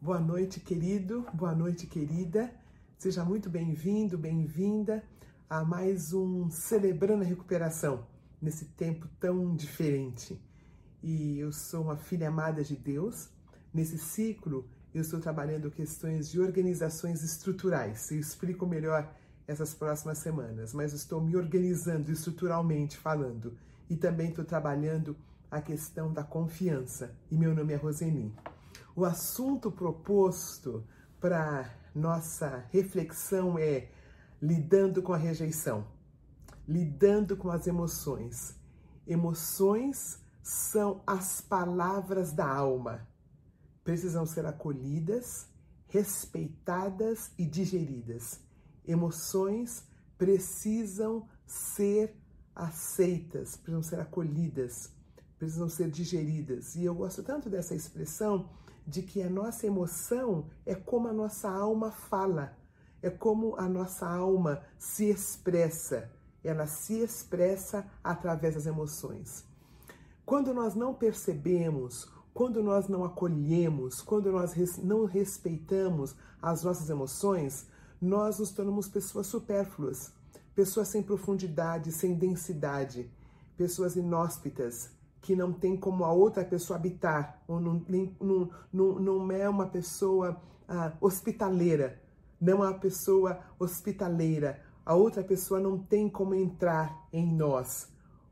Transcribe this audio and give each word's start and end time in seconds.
Boa 0.00 0.20
noite, 0.20 0.60
querido. 0.60 1.26
Boa 1.34 1.52
noite, 1.52 1.84
querida. 1.88 2.54
Seja 2.96 3.24
muito 3.24 3.50
bem-vindo, 3.50 4.16
bem-vinda 4.16 5.02
a 5.50 5.64
mais 5.64 6.12
um 6.12 6.48
Celebrando 6.50 7.24
a 7.24 7.26
Recuperação 7.26 8.06
nesse 8.40 8.66
tempo 8.66 9.08
tão 9.18 9.56
diferente. 9.56 10.40
E 11.02 11.40
eu 11.40 11.50
sou 11.50 11.82
uma 11.82 11.96
filha 11.96 12.28
amada 12.28 12.62
de 12.62 12.76
Deus. 12.76 13.28
Nesse 13.74 13.98
ciclo, 13.98 14.64
eu 14.94 15.00
estou 15.00 15.18
trabalhando 15.18 15.68
questões 15.68 16.30
de 16.30 16.40
organizações 16.40 17.24
estruturais. 17.24 18.08
Eu 18.12 18.20
explico 18.20 18.68
melhor 18.68 19.12
essas 19.48 19.74
próximas 19.74 20.18
semanas, 20.18 20.72
mas 20.72 20.92
estou 20.92 21.20
me 21.20 21.34
organizando 21.34 22.12
estruturalmente 22.12 22.96
falando 22.96 23.58
e 23.90 23.96
também 23.96 24.28
estou 24.28 24.44
trabalhando 24.44 25.16
a 25.50 25.60
questão 25.60 26.12
da 26.12 26.22
confiança. 26.22 27.12
E 27.28 27.36
meu 27.36 27.52
nome 27.52 27.72
é 27.72 27.76
Roseni. 27.76 28.32
O 28.98 29.04
assunto 29.04 29.70
proposto 29.70 30.84
para 31.20 31.72
nossa 31.94 32.66
reflexão 32.72 33.56
é 33.56 33.92
lidando 34.42 35.04
com 35.04 35.12
a 35.12 35.16
rejeição, 35.16 35.86
lidando 36.66 37.36
com 37.36 37.48
as 37.48 37.68
emoções. 37.68 38.56
Emoções 39.06 40.18
são 40.42 41.00
as 41.06 41.40
palavras 41.40 42.32
da 42.32 42.44
alma. 42.44 43.06
Precisam 43.84 44.26
ser 44.26 44.44
acolhidas, 44.44 45.46
respeitadas 45.86 47.30
e 47.38 47.46
digeridas. 47.46 48.40
Emoções 48.84 49.86
precisam 50.18 51.28
ser 51.46 52.16
aceitas, 52.52 53.56
precisam 53.56 53.80
ser 53.84 54.00
acolhidas, 54.00 54.92
precisam 55.38 55.68
ser 55.68 55.88
digeridas. 55.88 56.74
E 56.74 56.82
eu 56.82 56.96
gosto 56.96 57.22
tanto 57.22 57.48
dessa 57.48 57.76
expressão 57.76 58.50
de 58.88 59.02
que 59.02 59.22
a 59.22 59.28
nossa 59.28 59.66
emoção 59.66 60.46
é 60.64 60.74
como 60.74 61.08
a 61.08 61.12
nossa 61.12 61.50
alma 61.50 61.90
fala, 61.90 62.56
é 63.02 63.10
como 63.10 63.54
a 63.56 63.68
nossa 63.68 64.08
alma 64.08 64.62
se 64.78 65.10
expressa. 65.10 66.10
Ela 66.42 66.66
se 66.66 66.94
expressa 67.00 67.86
através 68.02 68.54
das 68.54 68.64
emoções. 68.64 69.44
Quando 70.24 70.54
nós 70.54 70.74
não 70.74 70.94
percebemos, 70.94 72.10
quando 72.32 72.62
nós 72.62 72.88
não 72.88 73.04
acolhemos, 73.04 74.00
quando 74.00 74.32
nós 74.32 74.54
não 74.78 75.04
respeitamos 75.04 76.16
as 76.40 76.62
nossas 76.62 76.88
emoções, 76.88 77.66
nós 78.00 78.38
nos 78.38 78.52
tornamos 78.52 78.88
pessoas 78.88 79.26
supérfluas, 79.26 80.12
pessoas 80.54 80.88
sem 80.88 81.02
profundidade, 81.02 81.92
sem 81.92 82.14
densidade, 82.14 83.10
pessoas 83.54 83.96
inóspitas, 83.96 84.90
que 85.20 85.34
não 85.34 85.52
tem 85.52 85.76
como 85.76 86.04
a 86.04 86.12
outra 86.12 86.44
pessoa 86.44 86.78
habitar, 86.78 87.42
ou 87.46 87.60
não, 87.60 87.84
não, 88.20 88.50
não, 88.72 88.98
não 88.98 89.32
é 89.32 89.48
uma 89.48 89.66
pessoa 89.66 90.40
ah, 90.68 90.92
hospitaleira, 91.00 92.00
não 92.40 92.64
é 92.64 92.68
uma 92.68 92.78
pessoa 92.78 93.40
hospitaleira. 93.58 94.62
A 94.84 94.94
outra 94.94 95.22
pessoa 95.22 95.60
não 95.60 95.78
tem 95.78 96.08
como 96.08 96.34
entrar 96.34 97.06
em 97.12 97.26
nós, 97.26 97.88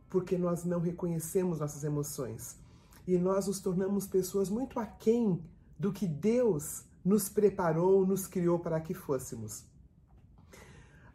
porque 0.08 0.38
nós 0.38 0.64
não 0.64 0.80
reconhecemos 0.80 1.60
nossas 1.60 1.84
emoções. 1.84 2.58
E 3.06 3.18
nós 3.18 3.46
nos 3.46 3.60
tornamos 3.60 4.06
pessoas 4.06 4.48
muito 4.48 4.80
aquém 4.80 5.42
do 5.78 5.92
que 5.92 6.06
Deus 6.06 6.84
nos 7.04 7.28
preparou, 7.28 8.06
nos 8.06 8.26
criou 8.26 8.58
para 8.58 8.80
que 8.80 8.94
fôssemos. 8.94 9.64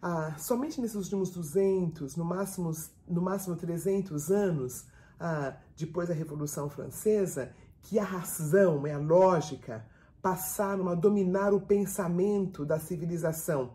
Ah, 0.02 0.36
somente 0.38 0.82
nesses 0.82 0.96
últimos 0.96 1.30
200, 1.30 2.16
no 2.16 2.26
máximo, 2.26 2.72
no 3.08 3.22
máximo 3.22 3.56
300 3.56 4.32
anos, 4.32 4.86
ah, 5.24 5.56
depois 5.78 6.10
da 6.10 6.16
Revolução 6.16 6.68
Francesa, 6.68 7.54
que 7.84 8.00
a 8.00 8.04
razão 8.04 8.88
e 8.88 8.92
a 8.92 8.98
lógica 8.98 9.86
passaram 10.20 10.90
a 10.90 10.96
dominar 10.96 11.54
o 11.54 11.62
pensamento 11.62 12.66
da 12.66 12.80
civilização. 12.80 13.74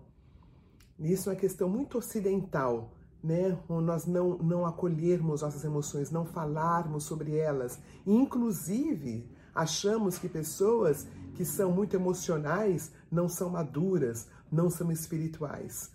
Isso 0.98 1.28
é 1.30 1.32
uma 1.32 1.38
questão 1.38 1.68
muito 1.68 1.98
ocidental, 1.98 2.92
né? 3.22 3.56
Nós 3.68 4.06
não, 4.06 4.38
não 4.38 4.66
acolhermos 4.66 5.42
nossas 5.42 5.62
emoções, 5.62 6.10
não 6.10 6.24
falarmos 6.24 7.04
sobre 7.04 7.36
elas. 7.36 7.78
Inclusive, 8.04 9.30
achamos 9.54 10.18
que 10.18 10.28
pessoas 10.28 11.06
que 11.34 11.44
são 11.44 11.70
muito 11.70 11.94
emocionais 11.94 12.90
não 13.10 13.28
são 13.28 13.50
maduras, 13.50 14.26
não 14.50 14.68
são 14.68 14.90
espirituais. 14.90 15.92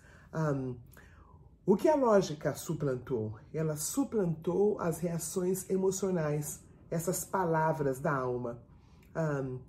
O 1.64 1.76
que 1.76 1.88
a 1.88 1.94
lógica 1.94 2.54
suplantou? 2.54 3.34
Ela 3.54 3.76
suplantou 3.76 4.80
as 4.80 4.98
reações 4.98 5.68
emocionais, 5.70 6.60
essas 6.90 7.24
palavras 7.24 8.00
da 8.00 8.12
alma. 8.12 8.58
Um, 9.16 9.60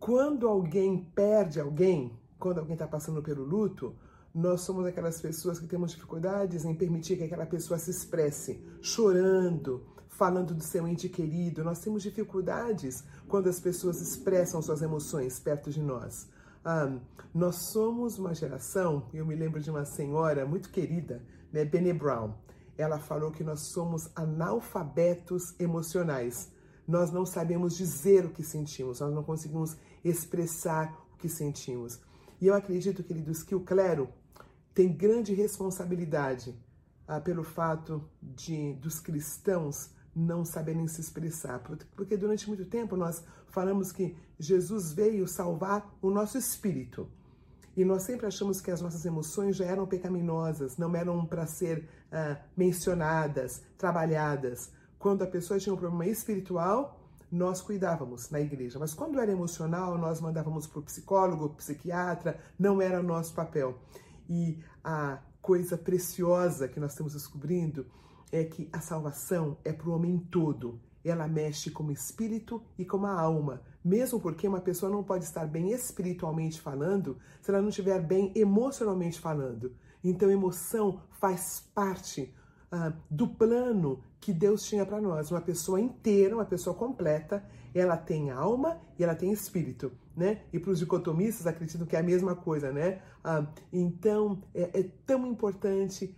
quando 0.00 0.48
alguém 0.48 1.06
perde 1.14 1.60
alguém, 1.60 2.18
quando 2.38 2.58
alguém 2.58 2.74
está 2.74 2.86
passando 2.86 3.22
pelo 3.22 3.44
luto, 3.44 3.94
nós 4.34 4.62
somos 4.62 4.86
aquelas 4.86 5.20
pessoas 5.20 5.58
que 5.58 5.66
temos 5.66 5.92
dificuldades 5.92 6.64
em 6.64 6.74
permitir 6.74 7.16
que 7.16 7.24
aquela 7.24 7.46
pessoa 7.46 7.78
se 7.78 7.90
expresse, 7.90 8.64
chorando, 8.80 9.86
falando 10.08 10.54
do 10.54 10.62
seu 10.62 10.88
ente 10.88 11.08
querido. 11.08 11.62
Nós 11.62 11.78
temos 11.80 12.02
dificuldades 12.02 13.04
quando 13.28 13.48
as 13.48 13.60
pessoas 13.60 14.00
expressam 14.00 14.62
suas 14.62 14.80
emoções 14.80 15.38
perto 15.38 15.70
de 15.70 15.82
nós. 15.82 16.26
Nós 17.34 17.56
somos 17.70 18.18
uma 18.18 18.34
geração, 18.34 19.08
eu 19.12 19.26
me 19.26 19.34
lembro 19.34 19.60
de 19.60 19.70
uma 19.70 19.84
senhora 19.84 20.46
muito 20.46 20.70
querida, 20.70 21.22
né, 21.52 21.64
Bene 21.64 21.92
Brown. 21.92 22.32
Ela 22.76 22.98
falou 22.98 23.30
que 23.30 23.44
nós 23.44 23.60
somos 23.72 24.10
analfabetos 24.16 25.54
emocionais. 25.60 26.50
Nós 26.88 27.12
não 27.12 27.26
sabemos 27.26 27.76
dizer 27.76 28.24
o 28.24 28.30
que 28.30 28.42
sentimos, 28.42 29.00
nós 29.00 29.14
não 29.14 29.22
conseguimos 29.22 29.76
expressar 30.02 30.92
o 31.12 31.16
que 31.16 31.28
sentimos. 31.28 32.00
E 32.40 32.46
eu 32.46 32.54
acredito, 32.54 33.02
queridos, 33.02 33.42
que 33.42 33.54
o 33.54 33.60
clero 33.60 34.08
tem 34.74 34.92
grande 34.92 35.34
responsabilidade 35.34 36.54
ah, 37.06 37.20
pelo 37.20 37.44
fato 37.44 38.02
de 38.20 38.74
dos 38.74 38.98
cristãos 39.00 39.90
não 40.14 40.44
saberem 40.44 40.86
se 40.88 41.00
expressar. 41.00 41.60
Porque 41.96 42.16
durante 42.16 42.48
muito 42.48 42.64
tempo 42.64 42.96
nós 42.96 43.22
falamos 43.48 43.92
que 43.92 44.16
Jesus 44.38 44.92
veio 44.92 45.26
salvar 45.26 45.96
o 46.02 46.10
nosso 46.10 46.36
espírito. 46.36 47.08
E 47.76 47.84
nós 47.84 48.04
sempre 48.04 48.26
achamos 48.26 48.60
que 48.60 48.70
as 48.70 48.80
nossas 48.80 49.04
emoções 49.04 49.56
já 49.56 49.64
eram 49.64 49.86
pecaminosas, 49.86 50.76
não 50.76 50.94
eram 50.94 51.26
para 51.26 51.46
ser 51.46 51.88
uh, 52.12 52.36
mencionadas, 52.56 53.62
trabalhadas. 53.76 54.70
Quando 54.98 55.22
a 55.22 55.26
pessoa 55.26 55.58
tinha 55.58 55.74
um 55.74 55.76
problema 55.76 56.06
espiritual, 56.06 57.00
nós 57.30 57.60
cuidávamos 57.60 58.30
na 58.30 58.40
igreja. 58.40 58.78
Mas 58.78 58.94
quando 58.94 59.18
era 59.18 59.32
emocional, 59.32 59.98
nós 59.98 60.20
mandávamos 60.20 60.68
para 60.68 60.78
o 60.78 60.82
psicólogo, 60.82 61.50
psiquiatra, 61.50 62.38
não 62.56 62.80
era 62.80 63.02
nosso 63.02 63.34
papel. 63.34 63.76
E 64.28 64.62
a 64.82 65.18
coisa 65.42 65.76
preciosa 65.76 66.68
que 66.68 66.78
nós 66.78 66.92
estamos 66.92 67.12
descobrindo 67.12 67.86
é 68.30 68.44
que 68.44 68.68
a 68.72 68.80
salvação 68.80 69.56
é 69.64 69.72
para 69.72 69.88
o 69.88 69.92
homem 69.92 70.16
todo. 70.30 70.80
Ela 71.04 71.28
mexe 71.28 71.70
com 71.70 71.84
o 71.84 71.92
espírito 71.92 72.62
e 72.78 72.84
com 72.84 73.04
a 73.04 73.20
alma. 73.20 73.60
Mesmo 73.84 74.18
porque 74.18 74.48
uma 74.48 74.60
pessoa 74.60 74.90
não 74.90 75.04
pode 75.04 75.24
estar 75.24 75.46
bem 75.46 75.70
espiritualmente 75.72 76.60
falando 76.60 77.18
se 77.42 77.50
ela 77.50 77.60
não 77.60 77.68
estiver 77.68 78.00
bem 78.00 78.32
emocionalmente 78.34 79.20
falando. 79.20 79.74
Então, 80.02 80.30
emoção 80.30 81.00
faz 81.20 81.60
parte 81.74 82.34
ah, 82.70 82.92
do 83.10 83.28
plano 83.28 84.02
que 84.20 84.32
Deus 84.32 84.64
tinha 84.64 84.84
para 84.84 85.00
nós. 85.00 85.30
Uma 85.30 85.40
pessoa 85.40 85.80
inteira, 85.80 86.34
uma 86.34 86.44
pessoa 86.44 86.74
completa, 86.74 87.44
ela 87.74 87.96
tem 87.96 88.30
alma 88.30 88.80
e 88.98 89.04
ela 89.04 89.14
tem 89.14 89.32
espírito, 89.32 89.92
né? 90.16 90.42
E 90.52 90.58
para 90.58 90.70
os 90.70 90.78
dicotomistas 90.78 91.46
acreditam 91.46 91.86
que 91.86 91.96
é 91.96 92.00
a 92.00 92.02
mesma 92.02 92.34
coisa, 92.34 92.72
né? 92.72 93.00
Ah, 93.22 93.46
então, 93.72 94.42
é, 94.54 94.80
é 94.80 94.82
tão 95.06 95.26
importante 95.26 96.16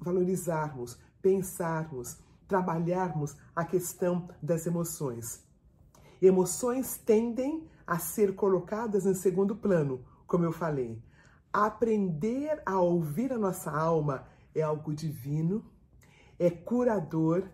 valorizarmos, 0.00 0.98
pensarmos, 1.22 2.18
trabalharmos 2.46 3.36
a 3.54 3.64
questão 3.64 4.28
das 4.42 4.66
emoções. 4.66 5.42
Emoções 6.20 6.96
tendem 6.96 7.68
a 7.86 7.98
ser 7.98 8.34
colocadas 8.34 9.06
em 9.06 9.14
segundo 9.14 9.54
plano, 9.54 10.04
como 10.26 10.44
eu 10.44 10.52
falei. 10.52 11.02
Aprender 11.52 12.62
a 12.64 12.80
ouvir 12.80 13.32
a 13.32 13.38
nossa 13.38 13.70
alma 13.70 14.26
é 14.54 14.62
algo 14.62 14.94
divino, 14.94 15.64
é 16.38 16.50
curador, 16.50 17.48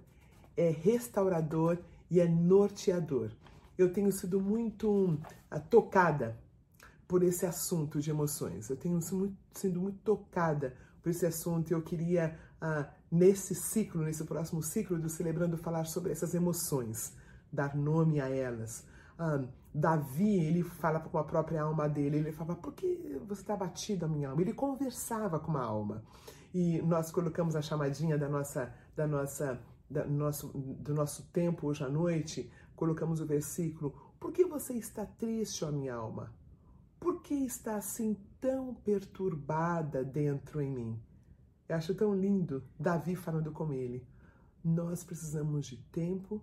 é 0.57 0.71
restaurador 0.71 1.79
e 2.11 2.21
é 2.21 2.29
norteador. 2.29 3.31
Eu 3.77 3.93
tenho 3.93 4.13
sido 4.13 4.41
muito 4.41 5.15
uh, 5.51 5.61
tocada 5.69 6.39
por 7.09 7.23
esse 7.23 7.45
assunto 7.45 8.01
de 8.01 8.11
emoções. 8.11 8.69
Eu 8.71 8.77
tenho 8.77 9.01
sido 9.01 9.81
muito 9.81 9.99
tocada 10.05 10.77
por 11.03 11.11
esse 11.11 11.27
assunto. 11.27 11.73
Eu 11.73 11.83
queria, 11.83 12.39
ah, 12.61 12.89
nesse 13.11 13.55
ciclo, 13.55 14.03
nesse 14.03 14.25
próximo 14.25 14.63
ciclo 14.63 14.99
do 14.99 15.09
Celebrando, 15.09 15.57
falar 15.57 15.85
sobre 15.85 16.13
essas 16.13 16.35
emoções, 16.35 17.13
dar 17.53 17.77
nome 17.77 18.21
a 18.21 18.29
elas. 18.29 18.85
Ah, 19.19 19.45
Davi, 19.73 20.45
ele 20.45 20.63
fala 20.63 21.01
com 21.01 21.19
a 21.19 21.25
própria 21.25 21.63
alma 21.63 21.89
dele, 21.89 22.19
ele 22.19 22.33
fala, 22.33 22.55
por 22.57 22.73
que 22.73 23.21
você 23.27 23.43
está 23.43 23.57
batido 23.57 24.05
a 24.05 24.09
minha 24.09 24.31
alma? 24.31 24.43
Ele 24.43 24.53
conversava 24.53 25.39
com 25.39 25.57
a 25.57 25.63
alma. 25.63 26.03
E 26.53 26.83
nós 26.83 27.11
colocamos 27.11 27.55
a 27.55 27.63
chamadinha 27.63 28.19
da 28.19 28.29
nossa, 28.29 28.75
da 28.97 29.07
nossa, 29.07 29.61
da 29.89 30.05
nosso, 30.05 30.49
do 30.49 30.95
nosso 30.95 31.25
tempo 31.33 31.69
hoje 31.69 31.85
à 31.85 31.89
noite, 31.89 32.51
colocamos 32.75 33.21
o 33.21 33.27
versículo, 33.27 33.95
Por 34.19 34.33
que 34.33 34.45
você 34.45 34.75
está 34.75 35.07
triste, 35.07 35.65
ó 35.65 35.71
minha 35.71 35.95
alma? 35.95 36.33
Por 36.99 37.23
que 37.23 37.35
está 37.35 37.77
assim 37.77 38.17
tão 38.41 38.75
perturbada 38.75 40.05
dentro 40.05 40.61
em 40.61 40.71
mim? 40.71 41.01
Eu 41.71 41.77
acho 41.77 41.95
tão 41.95 42.13
lindo 42.13 42.65
Davi 42.77 43.15
falando 43.15 43.53
com 43.53 43.73
ele. 43.73 44.05
Nós 44.65 45.05
precisamos 45.05 45.67
de 45.67 45.77
tempo, 45.77 46.43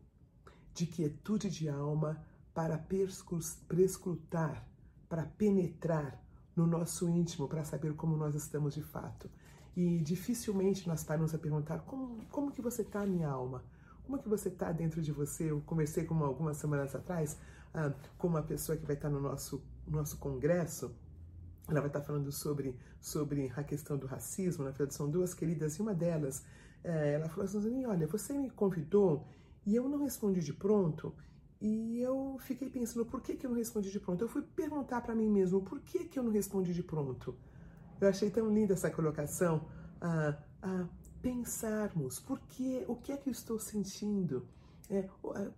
de 0.74 0.86
quietude 0.86 1.50
de 1.50 1.68
alma 1.68 2.24
para 2.54 2.78
prescrutar, 2.78 4.66
para 5.10 5.26
penetrar 5.26 6.18
no 6.56 6.66
nosso 6.66 7.10
íntimo, 7.10 7.46
para 7.46 7.66
saber 7.66 7.94
como 7.94 8.16
nós 8.16 8.36
estamos 8.36 8.74
de 8.74 8.82
fato. 8.82 9.30
E 9.76 10.00
dificilmente 10.00 10.88
nós 10.88 11.04
paramos 11.04 11.36
a 11.36 11.38
perguntar 11.38 11.80
como, 11.80 12.26
como 12.28 12.54
que 12.54 12.62
você 12.62 12.82
está, 12.82 13.06
minha 13.06 13.28
alma? 13.28 13.66
Como 14.06 14.20
que 14.20 14.30
você 14.30 14.48
está 14.48 14.72
dentro 14.72 15.02
de 15.02 15.12
você? 15.12 15.52
Eu 15.52 15.60
conversei 15.66 16.06
com 16.06 16.24
algumas 16.24 16.56
semanas 16.56 16.96
atrás 16.96 17.38
ah, 17.74 17.92
com 18.18 18.30
uma 18.30 18.44
pessoa 18.44 18.78
que 18.78 18.86
vai 18.86 18.96
estar 18.96 19.10
no 19.10 19.20
nosso, 19.20 19.62
nosso 19.86 20.18
congresso. 20.20 20.96
Ela 21.68 21.82
vai 21.82 21.90
estar 21.90 22.02
falando 22.02 22.32
sobre, 22.32 22.76
sobre 23.00 23.52
a 23.56 23.64
questão 23.64 23.98
do 23.98 24.08
racismo. 24.08 24.64
Na 24.64 24.72
verdade, 24.72 24.94
são 24.94 25.10
duas 25.10 25.34
queridas 25.34 25.76
e 25.76 25.82
uma 25.82 25.94
delas, 25.94 26.44
é, 26.84 27.14
ela 27.14 27.28
falou 27.30 27.46
assim: 27.46 27.86
Olha, 27.86 28.08
você 28.08 28.34
me 28.34 28.50
convidou 28.50 29.28
e 29.66 29.76
eu 29.76 29.90
não 29.90 30.00
respondi 30.00 30.40
de 30.40 30.54
pronto. 30.54 31.14
E 31.60 32.00
eu 32.00 32.38
fiquei 32.40 32.70
pensando, 32.70 33.06
por 33.06 33.20
que, 33.20 33.36
que 33.36 33.46
eu 33.46 33.50
não 33.50 33.58
respondi 33.58 33.92
de 33.92 34.00
pronto? 34.00 34.24
Eu 34.24 34.30
fui 34.30 34.44
perguntar 34.44 35.02
para 35.02 35.16
mim 35.16 35.30
mesmo, 35.30 35.62
por 35.62 35.80
que, 35.82 36.06
que 36.06 36.20
eu 36.20 36.24
não 36.24 36.32
respondi 36.32 36.74
de 36.74 36.84
pronto? 36.84 37.36
Eu 38.00 38.08
achei 38.08 38.30
tão 38.30 38.54
linda 38.54 38.74
essa 38.74 38.92
colocação, 38.92 39.68
a, 40.00 40.38
a 40.62 40.88
pensarmos, 41.22 42.20
por 42.20 42.40
que, 42.42 42.86
o 42.88 42.96
que 42.96 43.12
é 43.12 43.18
que 43.18 43.28
eu 43.28 43.32
estou 43.32 43.60
sentindo? 43.60 44.48
É, 44.90 45.10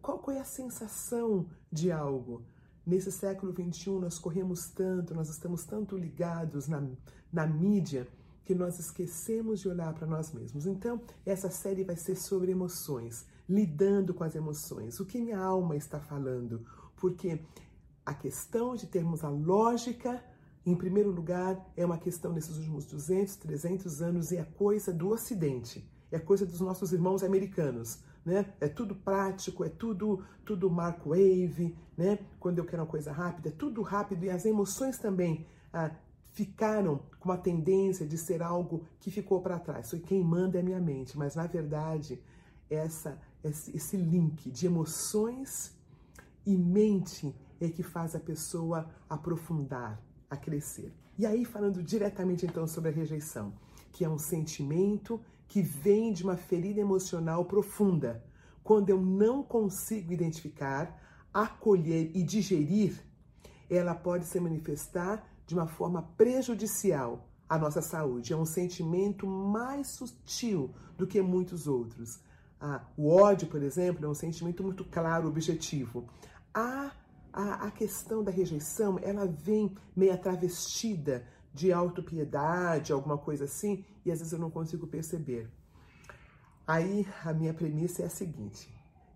qual, 0.02 0.20
qual 0.20 0.38
é 0.38 0.40
a 0.40 0.46
sensação 0.46 1.48
de 1.72 1.92
algo? 1.92 2.44
Nesse 2.90 3.12
século 3.12 3.54
XXI, 3.54 3.92
nós 4.00 4.18
corremos 4.18 4.68
tanto, 4.70 5.14
nós 5.14 5.30
estamos 5.30 5.64
tanto 5.64 5.96
ligados 5.96 6.68
na, 6.68 6.84
na 7.32 7.46
mídia, 7.46 8.08
que 8.44 8.56
nós 8.56 8.80
esquecemos 8.80 9.60
de 9.60 9.70
olhar 9.70 9.94
para 9.94 10.08
nós 10.08 10.34
mesmos. 10.34 10.66
Então, 10.66 11.00
essa 11.24 11.52
série 11.52 11.84
vai 11.84 11.96
ser 11.96 12.16
sobre 12.16 12.52
emoções 12.52 13.28
lidando 13.48 14.12
com 14.12 14.24
as 14.24 14.34
emoções, 14.34 15.00
o 15.00 15.06
que 15.06 15.22
minha 15.22 15.38
alma 15.38 15.76
está 15.76 16.00
falando, 16.00 16.66
porque 16.96 17.40
a 18.04 18.16
questão 18.16 18.76
de 18.76 18.88
termos 18.88 19.24
a 19.24 19.30
lógica, 19.30 20.24
em 20.66 20.76
primeiro 20.76 21.12
lugar, 21.12 21.64
é 21.78 21.86
uma 21.86 22.00
questão 22.00 22.34
nesses 22.34 22.58
últimos 22.58 22.86
200, 22.86 23.36
300 23.36 24.02
anos, 24.02 24.32
e 24.32 24.38
é 24.38 24.44
coisa 24.44 24.92
do 24.92 25.10
Ocidente, 25.10 25.88
é 26.12 26.18
coisa 26.18 26.44
dos 26.44 26.60
nossos 26.60 26.92
irmãos 26.92 27.24
americanos. 27.24 28.00
Né? 28.30 28.46
É 28.62 28.68
tudo 28.68 28.96
prático, 28.96 29.64
é 29.64 29.70
tudo 29.70 30.24
tudo 30.46 30.70
Mark 30.70 31.06
Wave, 31.06 31.76
né? 31.98 32.20
Quando 32.40 32.58
eu 32.60 32.66
quero 32.66 32.82
uma 32.82 32.88
coisa 32.88 33.12
rápida, 33.12 33.50
é 33.50 33.52
tudo 33.52 33.82
rápido 33.82 34.24
e 34.24 34.30
as 34.30 34.46
emoções 34.46 34.98
também 34.98 35.46
ah, 35.72 35.92
ficaram 36.34 37.02
com 37.20 37.32
a 37.32 37.38
tendência 37.38 38.06
de 38.06 38.18
ser 38.18 38.42
algo 38.42 38.84
que 39.00 39.12
ficou 39.12 39.42
para 39.42 39.60
trás. 39.60 39.90
Foi 39.90 40.00
quem 40.00 40.24
manda 40.24 40.58
é 40.58 40.62
a 40.62 40.64
minha 40.64 40.80
mente, 40.80 41.18
mas 41.18 41.36
na 41.36 41.46
verdade 41.46 42.20
essa 42.70 43.20
esse, 43.44 43.76
esse 43.76 43.98
link 43.98 44.50
de 44.50 44.66
emoções 44.66 45.76
e 46.46 46.56
mente 46.56 47.36
é 47.60 47.70
que 47.70 47.84
faz 47.84 48.16
a 48.16 48.20
pessoa 48.20 48.90
aprofundar, 49.10 50.02
a 50.30 50.38
crescer. 50.38 50.94
E 51.18 51.26
aí, 51.26 51.44
falando 51.44 51.84
diretamente 51.84 52.46
então 52.46 52.66
sobre 52.66 52.90
a 52.90 52.94
rejeição, 52.94 53.54
que 53.92 54.06
é 54.06 54.10
um 54.10 54.18
sentimento 54.18 55.20
que 55.50 55.62
vem 55.64 56.14
de 56.14 56.24
uma 56.24 56.38
ferida 56.38 56.80
emocional 56.80 57.44
profunda. 57.44 58.24
Quando 58.64 58.92
eu 58.92 59.02
não 59.02 59.42
consigo 59.44 60.14
identificar, 60.14 61.02
acolher 61.34 62.12
e 62.14 62.24
digerir, 62.24 63.04
ela 63.68 63.96
pode 63.96 64.26
se 64.26 64.40
manifestar 64.40 65.28
de 65.48 65.56
uma 65.56 65.68
forma 65.68 66.04
prejudicial 66.16 67.28
à 67.50 67.58
nossa 67.58 67.82
saúde. 67.82 68.32
É 68.32 68.38
um 68.38 68.46
sentimento 68.46 69.26
mais 69.26 69.88
sutil 69.88 70.72
do 70.96 71.08
que 71.08 71.20
muitos 71.20 71.68
outros. 71.68 72.20
Ah, 72.62 72.86
o 72.96 73.10
ódio, 73.10 73.48
por 73.48 73.64
exemplo, 73.64 74.06
é 74.06 74.08
um 74.08 74.14
sentimento 74.14 74.62
muito 74.64 74.86
claro, 74.86 75.28
objetivo. 75.28 76.08
A, 76.54 76.92
a, 77.34 77.68
a 77.68 77.72
questão 77.72 78.24
da 78.24 78.32
rejeição, 78.32 79.00
ela 79.02 79.26
vem 79.26 79.76
meio 79.96 80.16
travestida 80.20 81.26
de 81.54 81.72
autopiedade, 81.72 82.94
alguma 82.94 83.18
coisa 83.18 83.46
assim, 83.46 83.84
e 84.06 84.12
às 84.12 84.20
vezes 84.20 84.34
eu 84.34 84.40
não 84.40 84.52
consigo 84.52 84.88
perceber. 84.88 85.50
Aí 86.66 87.08
a 87.24 87.34
minha 87.34 87.54
premissa 87.54 88.04
é 88.04 88.06
a 88.06 88.10
seguinte: 88.10 88.70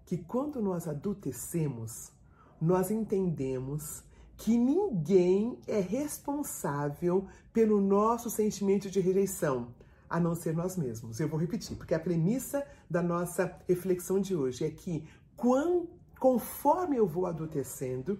que 0.05 0.17
quando 0.17 0.61
nós 0.61 0.87
adultecemos, 0.87 2.11
nós 2.59 2.89
entendemos 2.89 4.03
que 4.35 4.57
ninguém 4.57 5.59
é 5.67 5.79
responsável 5.79 7.27
pelo 7.51 7.79
nosso 7.79 8.29
sentimento 8.29 8.89
de 8.89 8.99
rejeição 8.99 9.73
a 10.09 10.19
não 10.19 10.35
ser 10.35 10.53
nós 10.53 10.77
mesmos. 10.77 11.19
Eu 11.19 11.27
vou 11.27 11.39
repetir, 11.39 11.75
porque 11.75 11.93
a 11.93 11.99
premissa 11.99 12.65
da 12.89 13.01
nossa 13.01 13.59
reflexão 13.67 14.19
de 14.19 14.35
hoje 14.35 14.65
é 14.65 14.69
que 14.69 15.07
quando, 15.35 15.89
conforme 16.19 16.97
eu 16.97 17.07
vou 17.07 17.25
adultecendo, 17.25 18.19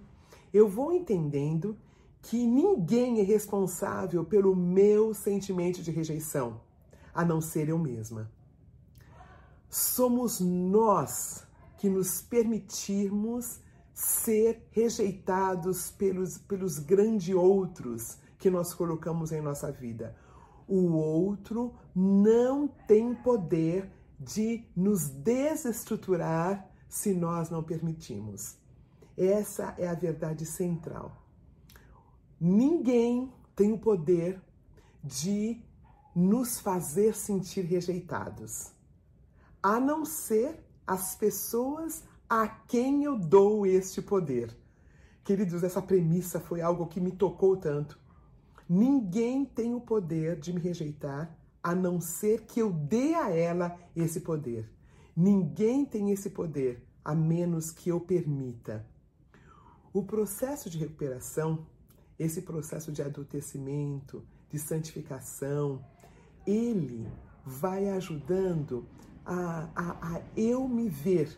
eu 0.52 0.68
vou 0.68 0.92
entendendo 0.92 1.76
que 2.24 2.46
ninguém 2.46 3.20
é 3.20 3.22
responsável 3.22 4.24
pelo 4.24 4.54
meu 4.54 5.14
sentimento 5.14 5.82
de 5.82 5.90
rejeição, 5.90 6.60
a 7.14 7.24
não 7.24 7.40
ser 7.40 7.68
eu 7.68 7.78
mesma. 7.78 8.30
Somos 9.68 10.40
nós 10.40 11.46
que 11.78 11.88
nos 11.88 12.20
permitirmos 12.20 13.60
ser 13.92 14.66
rejeitados 14.70 15.90
pelos, 15.90 16.38
pelos 16.38 16.78
grandes 16.78 17.34
outros 17.34 18.18
que 18.38 18.50
nós 18.50 18.74
colocamos 18.74 19.32
em 19.32 19.40
nossa 19.40 19.70
vida 19.72 20.14
o 20.66 20.92
outro 20.92 21.74
não 21.94 22.66
tem 22.66 23.14
poder 23.14 23.90
de 24.18 24.64
nos 24.74 25.08
desestruturar 25.08 26.68
se 26.88 27.12
nós 27.12 27.50
não 27.50 27.62
permitimos. 27.62 28.56
Essa 29.16 29.74
é 29.78 29.86
a 29.86 29.94
verdade 29.94 30.46
central. 30.46 31.23
Ninguém 32.40 33.32
tem 33.54 33.72
o 33.72 33.78
poder 33.78 34.40
de 35.02 35.60
nos 36.14 36.60
fazer 36.60 37.14
sentir 37.14 37.62
rejeitados, 37.64 38.72
a 39.62 39.80
não 39.80 40.04
ser 40.04 40.64
as 40.86 41.14
pessoas 41.14 42.04
a 42.28 42.46
quem 42.46 43.04
eu 43.04 43.18
dou 43.18 43.66
este 43.66 44.00
poder. 44.00 44.56
Queridos, 45.24 45.62
essa 45.62 45.80
premissa 45.80 46.38
foi 46.38 46.60
algo 46.60 46.86
que 46.86 47.00
me 47.00 47.10
tocou 47.10 47.56
tanto 47.56 47.98
Ninguém 48.68 49.44
tem 49.44 49.74
o 49.74 49.80
poder 49.80 50.40
de 50.40 50.50
me 50.50 50.58
rejeitar 50.58 51.36
a 51.62 51.74
não 51.74 52.00
ser 52.00 52.46
que 52.46 52.60
eu 52.60 52.72
dê 52.72 53.14
a 53.14 53.28
ela 53.28 53.78
esse 53.94 54.20
poder. 54.20 54.70
Ninguém 55.14 55.84
tem 55.84 56.10
esse 56.10 56.30
poder 56.30 56.82
a 57.04 57.14
menos 57.14 57.70
que 57.70 57.90
eu 57.90 58.00
permita. 58.00 58.86
O 59.92 60.02
processo 60.02 60.70
de 60.70 60.78
recuperação, 60.78 61.66
esse 62.18 62.42
processo 62.42 62.92
de 62.92 63.02
adultecimento, 63.02 64.24
de 64.50 64.58
santificação, 64.58 65.84
ele 66.46 67.06
vai 67.44 67.88
ajudando 67.90 68.86
a, 69.24 69.68
a, 69.74 70.16
a 70.16 70.22
eu 70.36 70.68
me 70.68 70.88
ver, 70.88 71.36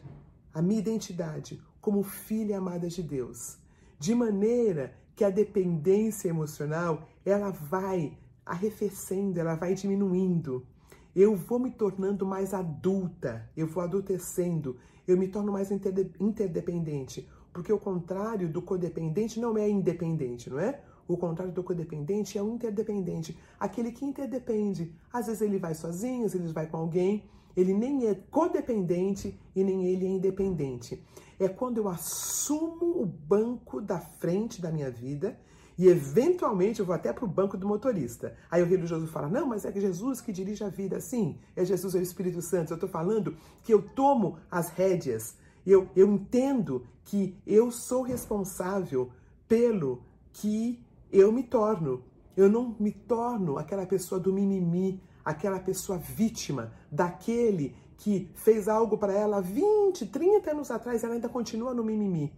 a 0.53 0.61
minha 0.61 0.81
identidade 0.81 1.63
como 1.81 2.03
filha 2.03 2.59
amada 2.59 2.89
de 2.89 3.03
Deus, 3.03 3.59
de 3.99 4.15
maneira 4.15 4.95
que 5.15 5.25
a 5.25 5.31
dependência 5.31 6.29
emocional 6.29 7.09
ela 7.25 7.51
vai 7.51 8.19
arrefecendo, 8.45 9.41
ela 9.41 9.55
vai 9.55 9.75
diminuindo. 9.75 10.67
Eu 11.15 11.35
vou 11.35 11.59
me 11.59 11.71
tornando 11.71 12.27
mais 12.27 12.53
adulta, 12.53 13.49
eu 13.57 13.67
vou 13.67 13.83
adultecendo, 13.83 14.77
eu 15.09 15.17
me 15.17 15.29
torno 15.29 15.51
mais 15.51 15.71
interdependente, 15.71 17.29
porque 17.57 17.73
o 17.73 17.79
contrário 17.79 18.51
do 18.51 18.61
codependente 18.61 19.41
não 19.41 19.57
é 19.57 19.67
independente, 19.67 20.51
não 20.51 20.59
é? 20.59 20.79
O 21.09 21.17
contrário 21.17 21.55
do 21.55 21.63
codependente 21.63 22.37
é 22.37 22.43
o 22.43 22.51
interdependente, 22.51 23.35
aquele 23.59 23.93
que 23.93 24.05
interdepende. 24.05 24.93
Às 25.11 25.25
vezes 25.25 25.41
ele 25.41 25.59
vai 25.59 25.75
sozinho, 25.75 26.27
às 26.27 26.33
vezes 26.33 26.45
ele 26.45 26.53
vai 26.53 26.67
com 26.67 26.77
alguém, 26.77 27.25
ele 27.57 27.73
nem 27.73 28.09
é 28.09 28.15
codependente 28.31 29.41
e 29.55 29.65
nem 29.65 29.87
ele 29.87 30.05
é 30.05 30.09
independente. 30.11 31.03
É 31.41 31.49
quando 31.49 31.79
eu 31.79 31.89
assumo 31.89 33.01
o 33.01 33.07
banco 33.07 33.81
da 33.81 34.01
frente 34.01 34.61
da 34.61 34.71
minha 34.71 34.91
vida 34.91 35.41
e 35.79 35.89
eventualmente 35.89 36.81
eu 36.81 36.85
vou 36.85 36.95
até 36.95 37.11
para 37.11 37.25
o 37.25 37.29
banco 37.29 37.57
do 37.57 37.67
motorista. 37.67 38.37
Aí 38.51 38.63
o 38.63 38.67
religioso 38.67 39.07
fala: 39.07 39.31
Não, 39.31 39.47
mas 39.47 39.65
é 39.65 39.73
Jesus 39.73 40.21
que 40.21 40.31
dirige 40.31 40.63
a 40.63 40.69
vida. 40.69 41.01
Sim, 41.01 41.39
é 41.57 41.65
Jesus, 41.65 41.95
é 41.95 41.99
o 42.01 42.03
Espírito 42.03 42.43
Santo. 42.43 42.75
Eu 42.75 42.77
estou 42.77 42.89
falando 42.89 43.35
que 43.65 43.73
eu 43.73 43.81
tomo 43.81 44.37
as 44.51 44.69
rédeas. 44.69 45.39
Eu, 45.67 45.89
eu 45.97 46.07
entendo 46.13 46.87
que 47.05 47.37
eu 47.47 47.71
sou 47.71 48.03
responsável 48.03 49.11
pelo 49.49 50.03
que 50.33 50.81
eu 51.13 51.33
me 51.33 51.43
torno. 51.43 52.05
Eu 52.37 52.49
não 52.49 52.77
me 52.79 52.93
torno 52.93 53.59
aquela 53.59 53.87
pessoa 53.87 54.21
do 54.21 54.33
mimimi, 54.33 55.03
aquela 55.25 55.59
pessoa 55.59 55.99
vítima 55.99 56.73
daquele 56.91 57.75
que 57.99 58.31
fez 58.35 58.69
algo 58.69 58.99
para 58.99 59.13
ela 59.13 59.41
20, 59.41 60.07
30 60.07 60.51
anos 60.51 60.71
atrás, 60.71 61.03
ela 61.03 61.15
ainda 61.15 61.29
continua 61.29 61.73
no 61.75 61.83
mimimi. 61.83 62.33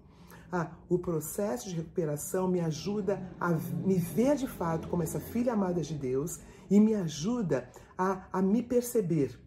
Ah, 0.50 0.70
o 0.88 0.98
processo 0.98 1.68
de 1.68 1.76
recuperação 1.76 2.48
me 2.48 2.60
ajuda 2.60 3.20
a 3.38 3.50
me 3.50 3.98
ver 3.98 4.36
de 4.36 4.46
fato 4.46 4.88
como 4.88 5.02
essa 5.02 5.20
filha 5.20 5.52
amada 5.52 5.82
de 5.82 5.94
Deus 5.94 6.40
e 6.70 6.80
me 6.80 6.94
ajuda 6.94 7.68
a, 7.98 8.26
a 8.32 8.40
me 8.40 8.62
perceber. 8.62 9.38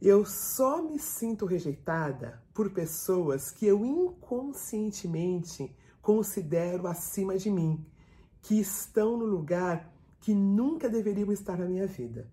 Eu 0.00 0.24
só 0.24 0.80
me 0.80 0.96
sinto 0.98 1.44
rejeitada 1.44 2.40
por 2.54 2.70
pessoas 2.70 3.50
que 3.50 3.66
eu 3.66 3.84
inconscientemente 3.84 5.76
considero 6.00 6.86
acima 6.86 7.36
de 7.36 7.50
mim, 7.50 7.84
que 8.40 8.60
estão 8.60 9.16
no 9.16 9.24
lugar 9.24 9.92
que 10.20 10.32
nunca 10.32 10.88
deveriam 10.88 11.32
estar 11.32 11.58
na 11.58 11.64
minha 11.66 11.86
vida. 11.86 12.30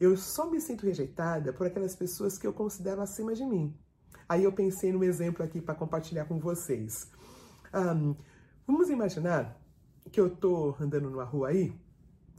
Eu 0.00 0.16
só 0.16 0.48
me 0.48 0.60
sinto 0.62 0.86
rejeitada 0.86 1.52
por 1.52 1.66
aquelas 1.66 1.94
pessoas 1.94 2.38
que 2.38 2.46
eu 2.46 2.54
considero 2.54 3.02
acima 3.02 3.34
de 3.34 3.44
mim. 3.44 3.76
Aí 4.26 4.44
eu 4.44 4.52
pensei 4.52 4.90
num 4.90 5.04
exemplo 5.04 5.44
aqui 5.44 5.60
para 5.60 5.74
compartilhar 5.74 6.24
com 6.24 6.38
vocês. 6.38 7.10
Um, 7.74 8.16
vamos 8.66 8.88
imaginar 8.88 9.60
que 10.10 10.18
eu 10.18 10.30
tô 10.34 10.74
andando 10.80 11.10
numa 11.10 11.24
rua 11.24 11.48
aí 11.48 11.78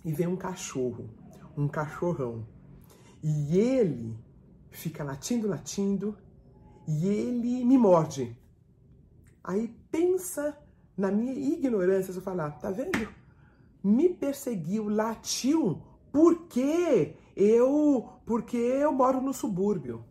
e 0.04 0.12
vem 0.12 0.26
um 0.26 0.36
cachorro, 0.36 1.08
um 1.56 1.68
cachorrão. 1.68 2.48
E 3.22 3.58
ele 3.58 4.18
fica 4.72 5.04
latindo, 5.04 5.48
latindo, 5.48 6.18
e 6.88 7.08
ele 7.08 7.64
me 7.64 7.78
morde. 7.78 8.36
Aí 9.44 9.74
pensa 9.92 10.58
na 10.98 11.12
minha 11.12 11.34
ignorância, 11.34 12.12
se 12.12 12.20
eu 12.20 12.24
falar, 12.24 12.52
tá 12.60 12.70
vendo? 12.72 13.08
Me 13.84 14.10
perseguiu, 14.10 14.90
latiu, 14.90 15.82
porque 16.12 17.16
eu, 17.36 18.10
porque 18.26 18.58
eu 18.58 18.92
moro 18.92 19.22
no 19.22 19.34
subúrbio. 19.34 20.04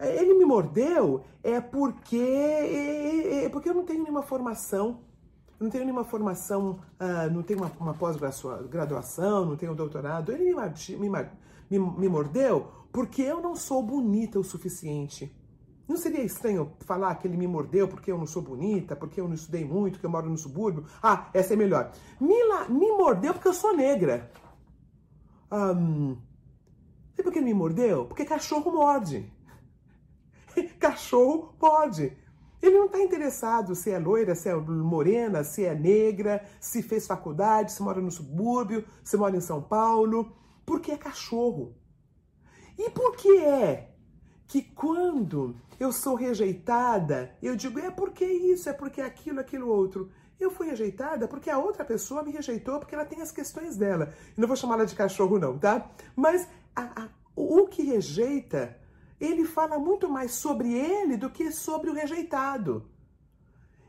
Ele 0.00 0.34
me 0.34 0.44
mordeu 0.44 1.24
é 1.42 1.60
porque, 1.60 2.16
é, 2.16 3.44
é 3.44 3.48
porque 3.48 3.68
eu 3.68 3.74
não 3.74 3.84
tenho 3.84 4.02
nenhuma 4.02 4.22
formação, 4.22 5.00
não 5.60 5.70
tenho 5.70 5.84
nenhuma 5.84 6.04
formação, 6.04 6.80
uh, 7.00 7.32
não 7.32 7.42
tenho 7.42 7.60
uma, 7.60 7.70
uma 7.78 7.94
pós-graduação, 7.94 9.46
não 9.46 9.56
tenho 9.56 9.74
doutorado. 9.74 10.32
Ele 10.32 10.52
me, 10.52 11.08
me, 11.08 11.28
me, 11.78 11.98
me 11.98 12.08
mordeu 12.08 12.68
porque 12.92 13.22
eu 13.22 13.40
não 13.40 13.56
sou 13.56 13.82
bonita 13.82 14.38
o 14.38 14.44
suficiente. 14.44 15.34
Não 15.86 15.96
seria 15.96 16.22
estranho 16.22 16.72
falar 16.80 17.14
que 17.16 17.26
ele 17.26 17.36
me 17.36 17.46
mordeu 17.46 17.86
porque 17.86 18.10
eu 18.10 18.16
não 18.16 18.26
sou 18.26 18.40
bonita, 18.40 18.96
porque 18.96 19.20
eu 19.20 19.28
não 19.28 19.34
estudei 19.34 19.64
muito, 19.64 19.98
que 19.98 20.06
eu 20.06 20.10
moro 20.10 20.30
no 20.30 20.38
subúrbio? 20.38 20.86
Ah, 21.02 21.28
essa 21.34 21.52
é 21.52 21.56
melhor. 21.56 21.92
Mila 22.18 22.68
me 22.68 22.90
mordeu 22.92 23.34
porque 23.34 23.48
eu 23.48 23.52
sou 23.52 23.76
negra. 23.76 24.30
Um, 25.52 26.16
sabe 27.10 27.22
por 27.22 27.32
que 27.32 27.38
ele 27.38 27.46
me 27.46 27.54
mordeu? 27.54 28.06
Porque 28.06 28.24
cachorro 28.24 28.72
morde. 28.72 29.30
cachorro 30.80 31.54
pode. 31.58 32.16
Ele 32.62 32.78
não 32.78 32.86
está 32.86 32.98
interessado 33.00 33.74
se 33.74 33.90
é 33.90 33.98
loira, 33.98 34.34
se 34.34 34.48
é 34.48 34.54
morena, 34.54 35.44
se 35.44 35.66
é 35.66 35.74
negra, 35.74 36.42
se 36.58 36.82
fez 36.82 37.06
faculdade, 37.06 37.72
se 37.72 37.82
mora 37.82 38.00
no 38.00 38.10
subúrbio, 38.10 38.86
se 39.02 39.18
mora 39.18 39.36
em 39.36 39.40
São 39.40 39.60
Paulo, 39.60 40.32
porque 40.64 40.92
é 40.92 40.96
cachorro. 40.96 41.76
E 42.78 42.90
por 42.90 43.16
que 43.16 43.38
é 43.38 43.94
que 44.46 44.62
quando 44.62 45.56
eu 45.78 45.92
sou 45.92 46.14
rejeitada, 46.14 47.36
eu 47.42 47.56
digo 47.56 47.78
é 47.78 47.90
porque 47.90 48.24
isso, 48.24 48.68
é 48.68 48.72
porque 48.72 49.00
aquilo, 49.00 49.40
aquilo 49.40 49.68
outro. 49.68 50.10
Eu 50.38 50.50
fui 50.50 50.68
rejeitada 50.68 51.28
porque 51.28 51.48
a 51.48 51.58
outra 51.58 51.84
pessoa 51.84 52.22
me 52.22 52.32
rejeitou 52.32 52.78
porque 52.78 52.94
ela 52.94 53.04
tem 53.04 53.20
as 53.22 53.30
questões 53.30 53.76
dela. 53.76 54.12
Não 54.36 54.48
vou 54.48 54.56
chamá-la 54.56 54.84
de 54.84 54.94
cachorro, 54.94 55.38
não, 55.38 55.58
tá? 55.58 55.90
Mas 56.14 56.48
a, 56.74 57.04
a, 57.04 57.08
o 57.36 57.66
que 57.66 57.82
rejeita 57.82 58.76
ele 59.20 59.44
fala 59.44 59.78
muito 59.78 60.08
mais 60.08 60.32
sobre 60.32 60.72
ele 60.72 61.16
do 61.16 61.30
que 61.30 61.50
sobre 61.50 61.90
o 61.90 61.94
rejeitado. 61.94 62.88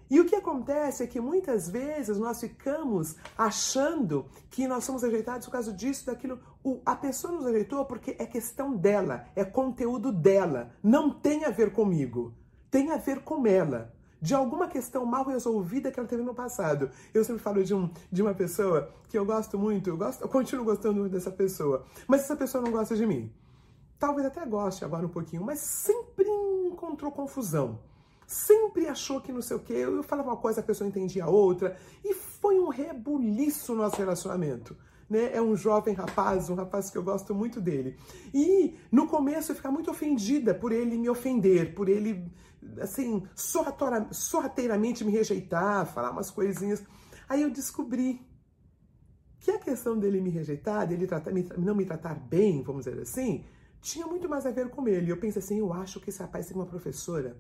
E 0.10 0.20
o 0.20 0.26
que 0.26 0.36
acontece 0.36 1.04
é 1.04 1.08
que 1.08 1.20
muitas 1.20 1.70
vezes 1.70 2.18
nós 2.18 2.40
ficamos 2.40 3.16
achando 3.38 4.26
que 4.50 4.68
nós 4.68 4.84
somos 4.84 5.02
rejeitados 5.02 5.48
por 5.48 5.52
causa 5.52 5.74
disso, 5.74 6.06
daquilo. 6.06 6.40
O, 6.64 6.82
a 6.86 6.96
pessoa 6.96 7.34
nos 7.34 7.46
rejeitou 7.46 7.86
porque 7.86 8.16
é 8.20 8.26
questão 8.26 8.76
dela, 8.76 9.26
é 9.36 9.44
conteúdo 9.44 10.12
dela, 10.12 10.72
não 10.84 11.10
tem 11.10 11.46
a 11.46 11.50
ver 11.50 11.72
comigo, 11.72 12.34
tem 12.70 12.92
a 12.92 12.98
ver 12.98 13.22
com 13.22 13.46
ela. 13.48 13.94
De 14.22 14.34
alguma 14.34 14.68
questão 14.68 15.06
mal 15.06 15.26
resolvida 15.26 15.92
que 15.92 16.00
ela 16.00 16.08
teve 16.08 16.24
no 16.24 16.34
passado. 16.34 16.90
Eu 17.14 17.24
sempre 17.24 17.44
falo 17.44 17.64
de, 17.64 17.76
um, 17.76 17.92
de 18.12 18.22
uma 18.24 18.34
pessoa 18.34 18.90
que 19.08 19.18
eu 19.18 19.26
gosto 19.26 19.60
muito, 19.60 19.90
eu, 19.90 19.98
gosto, 19.98 20.22
eu 20.22 20.30
continuo 20.30 20.66
gostando 20.66 21.02
muito 21.02 21.12
dessa 21.12 21.30
pessoa, 21.30 21.86
mas 22.08 22.22
essa 22.22 22.36
pessoa 22.36 22.64
não 22.64 22.72
gosta 22.72 22.96
de 22.96 23.06
mim 23.06 23.32
talvez 24.00 24.28
até 24.28 24.46
goste 24.46 24.84
agora 24.86 25.06
um 25.06 25.10
pouquinho, 25.10 25.44
mas 25.44 25.60
sempre 25.60 26.28
encontrou 26.68 27.12
confusão. 27.12 27.80
Sempre 28.27 28.88
achou 28.88 29.22
que 29.22 29.32
não 29.32 29.41
sei 29.41 29.55
o 29.58 29.60
quê, 29.60 29.74
eu 29.74 30.01
falava 30.01 30.29
uma 30.29 30.38
coisa, 30.38 30.60
a 30.60 30.63
pessoa 30.63 30.88
entendia 30.88 31.27
outra, 31.27 31.77
e 32.03 32.13
foi 32.13 32.60
um 32.60 32.70
rebuliço 32.70 33.74
no 33.74 33.84
nosso 33.84 33.98
relacionamento. 33.98 34.75
Né? 35.08 35.32
É 35.34 35.41
um 35.41 35.55
jovem 35.55 35.94
rapaz, 35.94 36.50
um 36.50 36.55
rapaz 36.55 36.89
que 36.89 36.98
eu 36.98 37.03
gosto 37.03 37.36
muito 37.36 37.62
dele. 37.62 37.98
E 38.34 38.75
no 38.91 39.08
começo 39.08 39.51
eu 39.51 39.55
ficava 39.55 39.74
muito 39.74 39.91
ofendida 39.91 40.53
por 40.55 40.72
ele 40.72 40.98
me 40.98 41.08
ofender, 41.08 41.75
por 41.75 41.88
ele, 41.88 42.32
assim, 42.79 43.24
sorrateiramente 43.36 45.03
me 45.03 45.12
rejeitar, 45.12 45.86
falar 45.86 46.12
umas 46.12 46.32
coisinhas. 46.32 46.84
Aí 47.29 47.44
eu 47.44 47.51
descobri 47.51 48.25
que 49.39 49.51
a 49.51 49.60
questão 49.60 49.96
dele 49.98 50.20
me 50.20 50.32
rejeitar, 50.32 50.88
dele 50.88 51.05
tratar, 51.05 51.32
não 51.60 51.75
me 51.75 51.86
tratar 51.86 52.15
bem, 52.15 52.63
vamos 52.63 52.86
dizer 52.86 53.00
assim, 53.00 53.46
tinha 53.79 54.08
muito 54.08 54.27
mais 54.27 54.48
a 54.48 54.50
ver 54.50 54.70
com 54.72 54.88
ele. 54.88 55.12
Eu 55.12 55.17
pensei 55.17 55.39
assim, 55.39 55.60
eu 55.60 55.72
acho 55.72 56.00
que 56.00 56.10
esse 56.10 56.20
rapaz 56.20 56.48
tem 56.48 56.55
uma 56.55 56.65
professora 56.65 57.38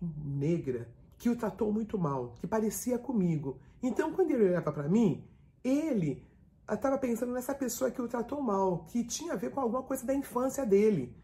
negra 0.00 0.88
que 1.16 1.28
o 1.28 1.36
tratou 1.36 1.72
muito 1.72 1.98
mal, 1.98 2.34
que 2.36 2.46
parecia 2.46 2.98
comigo. 2.98 3.58
Então, 3.82 4.12
quando 4.12 4.30
ele 4.30 4.44
olhava 4.44 4.72
para 4.72 4.88
mim, 4.88 5.24
ele 5.64 6.24
estava 6.70 6.98
pensando 6.98 7.32
nessa 7.32 7.54
pessoa 7.54 7.90
que 7.90 8.00
o 8.00 8.08
tratou 8.08 8.40
mal, 8.40 8.84
que 8.88 9.02
tinha 9.02 9.32
a 9.32 9.36
ver 9.36 9.50
com 9.50 9.60
alguma 9.60 9.82
coisa 9.82 10.06
da 10.06 10.14
infância 10.14 10.64
dele, 10.64 11.14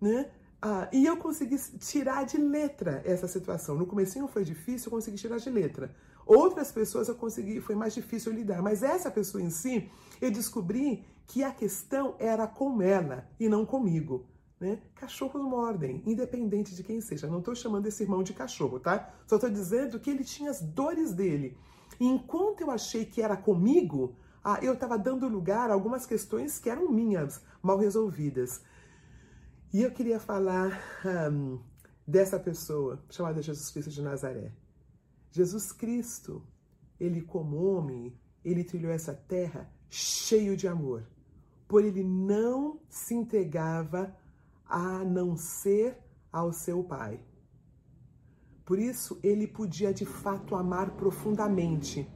né? 0.00 0.30
Ah, 0.60 0.88
e 0.92 1.04
eu 1.04 1.16
consegui 1.16 1.56
tirar 1.78 2.24
de 2.24 2.36
letra 2.36 3.02
essa 3.04 3.26
situação. 3.26 3.74
No 3.76 3.84
começo 3.84 4.28
foi 4.28 4.44
difícil, 4.44 4.86
eu 4.86 4.92
consegui 4.92 5.16
tirar 5.16 5.38
de 5.38 5.50
letra. 5.50 5.92
Outras 6.24 6.70
pessoas 6.70 7.08
eu 7.08 7.16
consegui, 7.16 7.60
foi 7.60 7.74
mais 7.74 7.94
difícil 7.94 8.32
lidar, 8.32 8.62
mas 8.62 8.84
essa 8.84 9.10
pessoa 9.10 9.42
em 9.42 9.50
si, 9.50 9.90
eu 10.20 10.30
descobri 10.30 11.04
que 11.26 11.42
a 11.42 11.50
questão 11.50 12.14
era 12.18 12.46
com 12.46 12.80
ela 12.80 13.28
e 13.40 13.48
não 13.48 13.66
comigo. 13.66 14.24
Né? 14.62 14.80
Cachorros 14.94 15.42
mordem, 15.42 16.00
independente 16.06 16.72
de 16.72 16.84
quem 16.84 17.00
seja. 17.00 17.26
Não 17.26 17.40
estou 17.40 17.52
chamando 17.52 17.86
esse 17.86 18.04
irmão 18.04 18.22
de 18.22 18.32
cachorro, 18.32 18.78
tá? 18.78 19.12
Só 19.26 19.34
estou 19.34 19.50
dizendo 19.50 19.98
que 19.98 20.08
ele 20.08 20.22
tinha 20.22 20.52
as 20.52 20.62
dores 20.62 21.12
dele. 21.12 21.58
E 21.98 22.06
enquanto 22.06 22.60
eu 22.60 22.70
achei 22.70 23.04
que 23.04 23.20
era 23.20 23.36
comigo, 23.36 24.14
ah, 24.44 24.60
eu 24.62 24.74
estava 24.74 24.96
dando 24.96 25.26
lugar 25.26 25.68
a 25.68 25.74
algumas 25.74 26.06
questões 26.06 26.60
que 26.60 26.70
eram 26.70 26.88
minhas, 26.88 27.42
mal 27.60 27.76
resolvidas. 27.76 28.62
E 29.72 29.82
eu 29.82 29.90
queria 29.90 30.20
falar 30.20 30.80
um, 31.32 31.58
dessa 32.06 32.38
pessoa 32.38 33.04
chamada 33.10 33.42
Jesus 33.42 33.68
Cristo 33.68 33.90
de 33.90 34.00
Nazaré. 34.00 34.52
Jesus 35.32 35.72
Cristo, 35.72 36.40
ele 37.00 37.20
como 37.20 37.64
homem, 37.64 38.16
ele 38.44 38.62
trilhou 38.62 38.92
essa 38.92 39.12
terra 39.12 39.68
cheio 39.90 40.56
de 40.56 40.68
amor, 40.68 41.04
por 41.66 41.84
ele 41.84 42.04
não 42.04 42.78
se 42.88 43.12
entregava 43.12 44.16
a 44.72 45.04
não 45.04 45.36
ser 45.36 45.98
ao 46.32 46.50
seu 46.50 46.82
Pai. 46.82 47.20
Por 48.64 48.78
isso, 48.78 49.20
ele 49.22 49.46
podia 49.46 49.92
de 49.92 50.06
fato 50.06 50.54
amar 50.54 50.92
profundamente. 50.92 52.10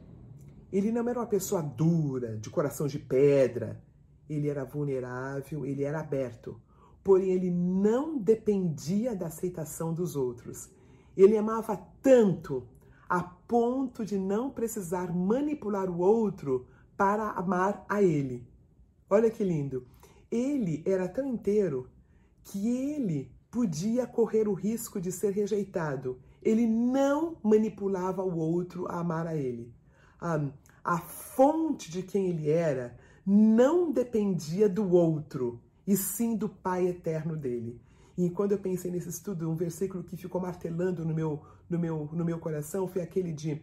Ele 0.72 0.90
não 0.90 1.06
era 1.06 1.20
uma 1.20 1.26
pessoa 1.26 1.60
dura, 1.60 2.38
de 2.38 2.48
coração 2.48 2.86
de 2.86 2.98
pedra. 2.98 3.84
Ele 4.26 4.48
era 4.48 4.64
vulnerável, 4.64 5.66
ele 5.66 5.82
era 5.82 6.00
aberto. 6.00 6.58
Porém, 7.04 7.30
ele 7.32 7.50
não 7.50 8.16
dependia 8.16 9.14
da 9.14 9.26
aceitação 9.26 9.92
dos 9.92 10.16
outros. 10.16 10.70
Ele 11.14 11.36
amava 11.36 11.76
tanto 12.00 12.66
a 13.06 13.22
ponto 13.22 14.02
de 14.02 14.18
não 14.18 14.50
precisar 14.50 15.14
manipular 15.14 15.90
o 15.90 15.98
outro 15.98 16.66
para 16.96 17.32
amar 17.32 17.84
a 17.86 18.02
ele. 18.02 18.48
Olha 19.10 19.30
que 19.30 19.44
lindo. 19.44 19.86
Ele 20.30 20.82
era 20.86 21.06
tão 21.06 21.26
inteiro 21.26 21.90
que 22.47 22.69
ele 22.69 23.31
podia 23.50 24.07
correr 24.07 24.49
o 24.49 24.55
risco 24.55 25.00
de 25.00 25.11
ser 25.11 25.33
rejeitado. 25.33 26.19
Ele 26.43 26.67
não 26.67 27.37
manipulava 27.43 28.23
o 28.23 28.37
outro 28.37 28.87
a 28.88 29.00
amar 29.00 29.26
a 29.26 29.37
ele. 29.37 29.75
A, 30.21 30.49
a 30.85 30.99
fonte 30.99 31.91
de 31.91 32.03
quem 32.03 32.29
ele 32.29 32.49
era 32.50 32.97
não 33.26 33.91
dependia 33.91 34.69
do 34.69 34.88
outro, 34.88 35.61
e 35.87 35.97
sim 35.97 36.37
do 36.37 36.49
Pai 36.49 36.87
eterno 36.87 37.37
dele. 37.37 37.81
E 38.17 38.31
quando 38.31 38.53
eu 38.53 38.59
pensei 38.59 38.91
nesse 38.91 39.09
estudo, 39.09 39.50
um 39.50 39.57
versículo 39.57 40.05
que 40.05 40.17
ficou 40.17 40.41
martelando 40.41 41.05
no 41.05 41.12
meu, 41.12 41.43
no 41.69 41.79
meu, 41.79 42.09
no 42.12 42.25
meu 42.25 42.38
coração 42.38 42.87
foi 42.87 43.03
aquele 43.03 43.33
de 43.33 43.61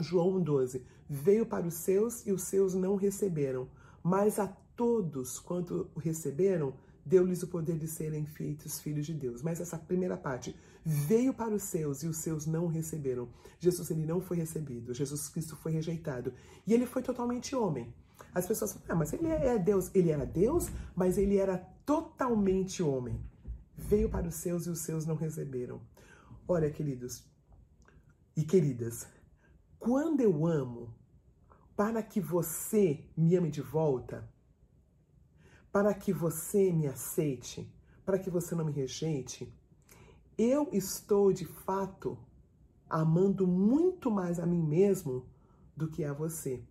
João 0.00 0.40
12. 0.40 0.84
Veio 1.08 1.44
para 1.44 1.66
os 1.66 1.74
seus 1.74 2.26
e 2.26 2.32
os 2.32 2.44
seus 2.44 2.74
não 2.74 2.96
receberam, 2.96 3.68
mas 4.02 4.38
a 4.38 4.48
todos 4.74 5.38
quanto 5.38 5.90
receberam, 5.96 6.74
deu-lhes 7.04 7.42
o 7.42 7.48
poder 7.48 7.78
de 7.78 7.86
serem 7.86 8.24
feitos 8.26 8.80
filhos 8.80 9.06
de 9.06 9.14
Deus. 9.14 9.42
Mas 9.42 9.60
essa 9.60 9.78
primeira 9.78 10.16
parte, 10.16 10.54
veio 10.84 11.32
para 11.32 11.54
os 11.54 11.62
seus 11.62 12.02
e 12.02 12.06
os 12.06 12.18
seus 12.18 12.46
não 12.46 12.66
receberam. 12.66 13.28
Jesus 13.58 13.90
ele 13.90 14.04
não 14.04 14.20
foi 14.20 14.36
recebido, 14.36 14.92
Jesus 14.92 15.28
Cristo 15.28 15.56
foi 15.56 15.72
rejeitado 15.72 16.32
e 16.66 16.74
ele 16.74 16.86
foi 16.86 17.02
totalmente 17.02 17.54
homem. 17.54 17.92
As 18.34 18.46
pessoas 18.46 18.72
falam, 18.72 18.86
ah, 18.88 18.94
mas 18.94 19.12
ele 19.12 19.28
é 19.28 19.58
Deus. 19.58 19.90
Ele 19.94 20.10
era 20.10 20.26
Deus, 20.26 20.68
mas 20.94 21.18
ele 21.18 21.36
era 21.36 21.58
totalmente 21.86 22.82
homem. 22.82 23.20
Veio 23.76 24.08
para 24.08 24.28
os 24.28 24.34
seus 24.34 24.66
e 24.66 24.70
os 24.70 24.80
seus 24.80 25.06
não 25.06 25.14
receberam. 25.14 25.80
Olha, 26.46 26.70
queridos 26.70 27.24
e 28.36 28.44
queridas, 28.44 29.06
quando 29.78 30.20
eu 30.20 30.46
amo, 30.46 30.92
para 31.76 32.02
que 32.02 32.20
você 32.20 33.04
me 33.16 33.36
ame 33.36 33.50
de 33.50 33.60
volta, 33.60 34.28
para 35.74 35.92
que 35.92 36.12
você 36.12 36.72
me 36.72 36.86
aceite, 36.86 37.68
para 38.06 38.16
que 38.16 38.30
você 38.30 38.54
não 38.54 38.64
me 38.64 38.70
rejeite, 38.70 39.52
eu 40.38 40.68
estou 40.72 41.32
de 41.32 41.44
fato 41.44 42.16
amando 42.88 43.44
muito 43.44 44.08
mais 44.08 44.38
a 44.38 44.46
mim 44.46 44.62
mesmo 44.62 45.26
do 45.76 45.88
que 45.88 46.04
a 46.04 46.12
você. 46.12 46.62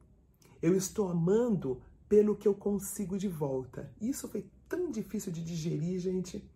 Eu 0.62 0.74
estou 0.74 1.10
amando 1.10 1.82
pelo 2.08 2.34
que 2.34 2.48
eu 2.48 2.56
consigo 2.56 3.18
de 3.18 3.28
volta. 3.28 3.94
Isso 4.00 4.26
foi 4.30 4.50
tão 4.70 4.90
difícil 4.90 5.34
de 5.34 5.44
digerir, 5.44 6.00
gente. 6.00 6.50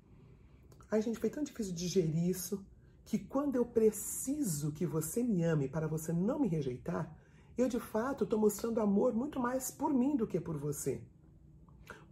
Ai, 0.90 1.02
gente, 1.02 1.20
foi 1.20 1.30
tão 1.30 1.44
difícil 1.44 1.74
de 1.74 1.80
digerir 1.80 2.30
isso 2.30 2.66
que 3.04 3.20
quando 3.20 3.58
eu 3.58 3.66
preciso 3.66 4.72
que 4.72 4.86
você 4.86 5.22
me 5.22 5.44
ame 5.44 5.68
para 5.68 5.86
você 5.86 6.14
não 6.14 6.40
me 6.40 6.48
rejeitar, 6.48 7.14
eu 7.58 7.68
de 7.68 7.82
fato 7.82 8.24
estou 8.24 8.40
mostrando 8.40 8.80
amor 8.80 9.14
muito 9.14 9.38
mais 9.38 9.70
por 9.70 9.94
mim 9.94 10.16
do 10.16 10.26
que 10.26 10.40
por 10.40 10.58
você. 10.58 11.04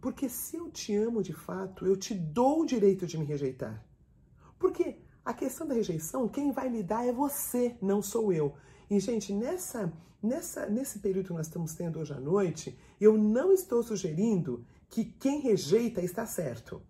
Porque 0.06 0.28
se 0.28 0.54
eu 0.54 0.70
te 0.70 0.94
amo 0.94 1.20
de 1.20 1.32
fato, 1.32 1.84
eu 1.84 1.96
te 1.96 2.14
dou 2.14 2.60
o 2.60 2.64
direito 2.64 3.08
de 3.08 3.18
me 3.18 3.24
rejeitar. 3.24 3.84
Porque 4.56 4.98
a 5.24 5.34
questão 5.34 5.66
da 5.66 5.74
rejeição, 5.74 6.28
quem 6.28 6.52
vai 6.52 6.70
me 6.70 6.80
dar 6.80 7.04
é 7.04 7.10
você, 7.10 7.76
não 7.82 8.00
sou 8.00 8.32
eu. 8.32 8.54
E, 8.88 9.00
gente, 9.00 9.32
nessa, 9.32 9.92
nessa, 10.22 10.66
nesse 10.66 11.00
período 11.00 11.26
que 11.26 11.32
nós 11.32 11.48
estamos 11.48 11.74
tendo 11.74 11.98
hoje 11.98 12.12
à 12.12 12.20
noite, 12.20 12.78
eu 13.00 13.18
não 13.18 13.50
estou 13.50 13.82
sugerindo 13.82 14.64
que 14.88 15.04
quem 15.04 15.40
rejeita 15.40 16.00
está 16.00 16.24
certo. 16.24 16.80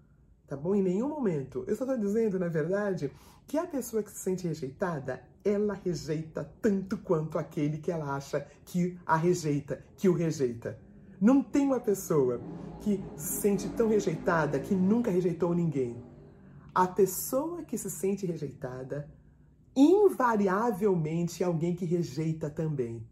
Tá 0.46 0.54
bom? 0.54 0.74
Em 0.74 0.82
nenhum 0.82 1.08
momento. 1.08 1.64
Eu 1.66 1.74
só 1.74 1.84
estou 1.84 1.96
dizendo, 1.96 2.38
na 2.38 2.48
verdade, 2.48 3.10
que 3.46 3.56
a 3.56 3.66
pessoa 3.66 4.02
que 4.02 4.10
se 4.10 4.18
sente 4.18 4.46
rejeitada, 4.46 5.24
ela 5.42 5.72
rejeita 5.72 6.44
tanto 6.60 6.98
quanto 6.98 7.38
aquele 7.38 7.78
que 7.78 7.90
ela 7.90 8.14
acha 8.14 8.46
que 8.66 8.98
a 9.06 9.16
rejeita, 9.16 9.82
que 9.96 10.06
o 10.06 10.12
rejeita. 10.12 10.78
Não 11.20 11.42
tem 11.42 11.66
uma 11.66 11.80
pessoa 11.80 12.40
que 12.82 13.02
se 13.16 13.40
sente 13.40 13.68
tão 13.70 13.88
rejeitada 13.88 14.60
que 14.60 14.74
nunca 14.74 15.10
rejeitou 15.10 15.54
ninguém. 15.54 15.96
A 16.74 16.86
pessoa 16.86 17.62
que 17.62 17.78
se 17.78 17.90
sente 17.90 18.26
rejeitada, 18.26 19.10
invariavelmente 19.74 21.42
é 21.42 21.46
alguém 21.46 21.74
que 21.74 21.86
rejeita 21.86 22.50
também. 22.50 23.06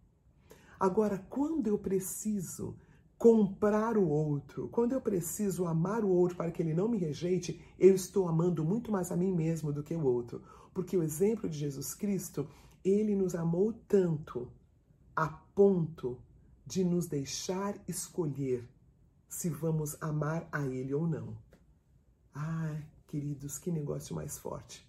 Agora, 0.79 1.19
quando 1.31 1.67
eu 1.67 1.79
preciso 1.79 2.77
comprar 3.17 3.97
o 3.97 4.07
outro, 4.07 4.69
quando 4.69 4.93
eu 4.93 5.01
preciso 5.01 5.65
amar 5.65 6.05
o 6.05 6.11
outro 6.11 6.37
para 6.37 6.51
que 6.51 6.61
ele 6.61 6.75
não 6.75 6.89
me 6.89 6.99
rejeite, 6.99 7.59
eu 7.79 7.95
estou 7.95 8.29
amando 8.29 8.63
muito 8.63 8.93
mais 8.93 9.11
a 9.11 9.17
mim 9.17 9.33
mesmo 9.33 9.73
do 9.73 9.83
que 9.83 9.95
o 9.95 10.05
outro. 10.05 10.43
Porque 10.75 10.95
o 10.95 11.03
exemplo 11.03 11.49
de 11.49 11.57
Jesus 11.57 11.95
Cristo, 11.95 12.47
ele 12.85 13.15
nos 13.15 13.35
amou 13.35 13.73
tanto 13.89 14.47
a 15.17 15.27
ponto 15.27 16.19
de 16.67 16.85
nos 16.85 17.07
deixar 17.07 17.79
escolher 17.87 18.69
se 19.29 19.51
vamos 19.51 19.97
amar 20.01 20.49
a 20.51 20.65
ele 20.65 20.95
ou 20.95 21.07
não. 21.07 21.37
Ai, 22.33 22.85
queridos, 23.07 23.59
que 23.59 23.71
negócio 23.71 24.15
mais 24.15 24.39
forte. 24.39 24.89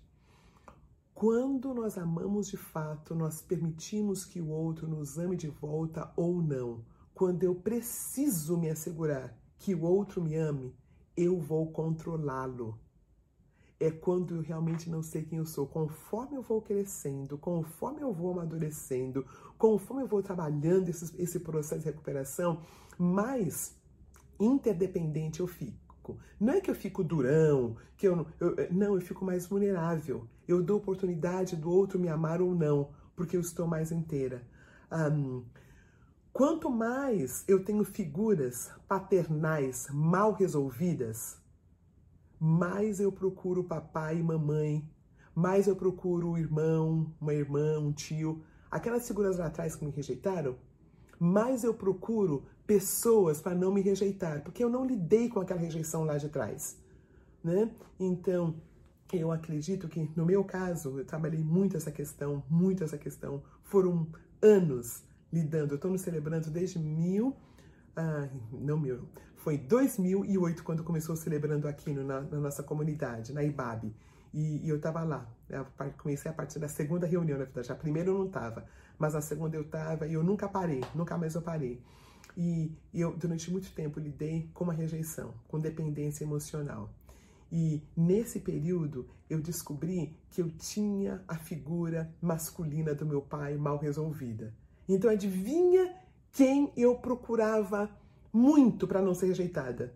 Quando 1.14 1.74
nós 1.74 1.98
amamos 1.98 2.48
de 2.48 2.58
fato, 2.58 3.16
nós 3.16 3.42
permitimos 3.42 4.26
que 4.26 4.42
o 4.42 4.50
outro 4.50 4.88
nos 4.88 5.18
ame 5.18 5.36
de 5.36 5.48
volta 5.48 6.12
ou 6.16 6.42
não. 6.42 6.84
Quando 7.14 7.44
eu 7.44 7.56
preciso 7.56 8.58
me 8.58 8.70
assegurar 8.70 9.34
que 9.58 9.74
o 9.74 9.84
outro 9.84 10.22
me 10.22 10.36
ame, 10.36 10.76
eu 11.16 11.40
vou 11.40 11.72
controlá-lo. 11.72 12.78
É 13.80 13.92
quando 13.92 14.36
eu 14.36 14.42
realmente 14.42 14.90
não 14.90 15.04
sei 15.04 15.24
quem 15.24 15.38
eu 15.38 15.46
sou. 15.46 15.68
Conforme 15.68 16.38
eu 16.38 16.42
vou 16.42 16.62
crescendo, 16.62 17.38
conforme 17.38 18.02
eu 18.02 18.14
vou 18.14 18.32
amadurecendo, 18.32 19.26
conforme 19.58 20.04
eu 20.04 20.08
vou 20.08 20.24
trabalhando 20.24 20.90
esse, 20.90 21.14
esse 21.22 21.40
processo 21.40 21.82
de 21.82 21.88
recuperação, 21.88 22.62
mais 22.98 23.76
interdependente 24.40 25.40
eu 25.40 25.48
fico. 25.48 26.18
Não 26.40 26.54
é 26.54 26.62
que 26.62 26.70
eu 26.70 26.76
fico 26.76 27.04
durão, 27.04 27.76
que 27.98 28.08
eu, 28.08 28.28
eu 28.40 28.56
não, 28.72 28.96
eu 28.96 29.02
fico 29.02 29.26
mais 29.26 29.48
vulnerável. 29.48 30.28
Eu 30.48 30.62
dou 30.62 30.78
oportunidade 30.78 31.56
do 31.56 31.72
outro 31.72 32.00
me 32.00 32.08
amar 32.08 32.42
ou 32.42 32.54
não, 32.54 32.90
porque 33.16 33.36
eu 33.36 33.42
estou 33.42 33.66
mais 33.68 33.92
inteira. 33.92 34.46
Um, 34.92 35.44
quanto 36.32 36.70
mais 36.70 37.44
eu 37.48 37.64
tenho 37.64 37.84
figuras 37.84 38.72
paternais 38.88 39.88
mal 39.92 40.34
resolvidas, 40.34 41.38
mais 42.40 43.00
eu 43.00 43.12
procuro 43.12 43.64
papai 43.64 44.20
e 44.20 44.24
mamãe, 44.24 44.88
mais 45.34 45.68
eu 45.68 45.76
procuro 45.76 46.38
irmão, 46.38 47.14
uma 47.20 47.34
irmã, 47.34 47.80
um 47.80 47.92
tio, 47.92 48.44
aquelas 48.70 49.08
figuras 49.08 49.38
lá 49.38 49.48
atrás 49.48 49.76
que 49.76 49.86
me 49.86 49.92
rejeitaram, 49.92 50.56
mais 51.20 51.64
eu 51.64 51.74
procuro 51.74 52.46
pessoas 52.66 53.42
para 53.42 53.56
não 53.56 53.74
me 53.74 53.82
rejeitar, 53.82 54.44
porque 54.44 54.64
eu 54.64 54.70
não 54.70 54.86
lidei 54.86 55.30
com 55.30 55.40
aquela 55.40 55.60
rejeição 55.60 56.04
lá 56.04 56.18
de 56.18 56.30
trás, 56.30 56.78
né? 57.44 57.72
Então, 58.00 58.56
eu 59.14 59.32
acredito 59.32 59.88
que 59.88 60.10
no 60.16 60.26
meu 60.26 60.44
caso, 60.44 61.00
eu 61.00 61.06
trabalhei 61.06 61.42
muito 61.42 61.78
essa 61.78 61.92
questão, 61.92 62.44
muito 62.50 62.84
essa 62.84 62.98
questão. 62.98 63.44
Foram 63.64 64.08
anos 64.42 65.04
lidando. 65.32 65.74
Eu 65.74 65.76
estou 65.76 65.92
me 65.92 66.00
celebrando 66.00 66.50
desde 66.50 66.80
mil, 66.80 67.36
ah, 67.96 68.28
não 68.52 68.80
mil, 68.80 69.08
foi 69.46 69.60
2008 69.60 70.64
quando 70.64 70.84
começou 70.84 71.16
celebrando 71.16 71.68
aqui 71.68 71.94
no, 71.94 72.04
na, 72.04 72.20
na, 72.22 72.40
nossa 72.40 72.64
comunidade, 72.64 73.32
na 73.32 73.44
IBAB. 73.44 73.94
E, 74.34 74.66
e 74.66 74.68
eu 74.68 74.78
estava 74.78 75.04
lá. 75.04 75.32
Eu 75.48 75.68
comecei 76.00 76.32
a 76.32 76.34
partir 76.34 76.58
da 76.58 76.68
segunda 76.68 77.06
reunião, 77.06 77.38
na 77.38 77.46
verdade. 77.46 77.72
A 77.72 77.76
primeira 77.76 78.10
eu 78.10 78.18
não 78.18 78.26
estava, 78.26 78.66
mas 78.98 79.14
a 79.14 79.22
segunda 79.22 79.56
eu 79.56 79.62
estava 79.62 80.08
e 80.08 80.14
eu 80.14 80.24
nunca 80.24 80.50
parei, 80.50 80.84
nunca 80.96 81.16
mais 81.16 81.36
eu 81.36 81.44
parei. 81.44 81.80
E, 82.36 82.76
e 82.92 83.00
eu, 83.00 83.16
durante 83.16 83.52
muito 83.52 83.72
tempo, 83.72 84.00
lidei 84.00 84.50
com 84.52 84.64
uma 84.64 84.74
rejeição, 84.74 85.32
com 85.48 85.60
dependência 85.60 86.24
emocional. 86.24 86.90
E 87.52 87.84
nesse 87.96 88.40
período 88.40 89.08
eu 89.30 89.40
descobri 89.40 90.18
que 90.32 90.42
eu 90.42 90.50
tinha 90.50 91.24
a 91.28 91.36
figura 91.36 92.12
masculina 92.20 92.96
do 92.96 93.06
meu 93.06 93.22
pai 93.22 93.58
mal 93.58 93.78
resolvida. 93.78 94.52
Então 94.90 95.08
adivinha 95.08 95.96
quem 96.32 96.74
eu 96.76 96.96
procurava 96.96 97.88
muito 98.36 98.86
para 98.86 99.02
não 99.02 99.14
ser 99.14 99.28
rejeitada? 99.28 99.94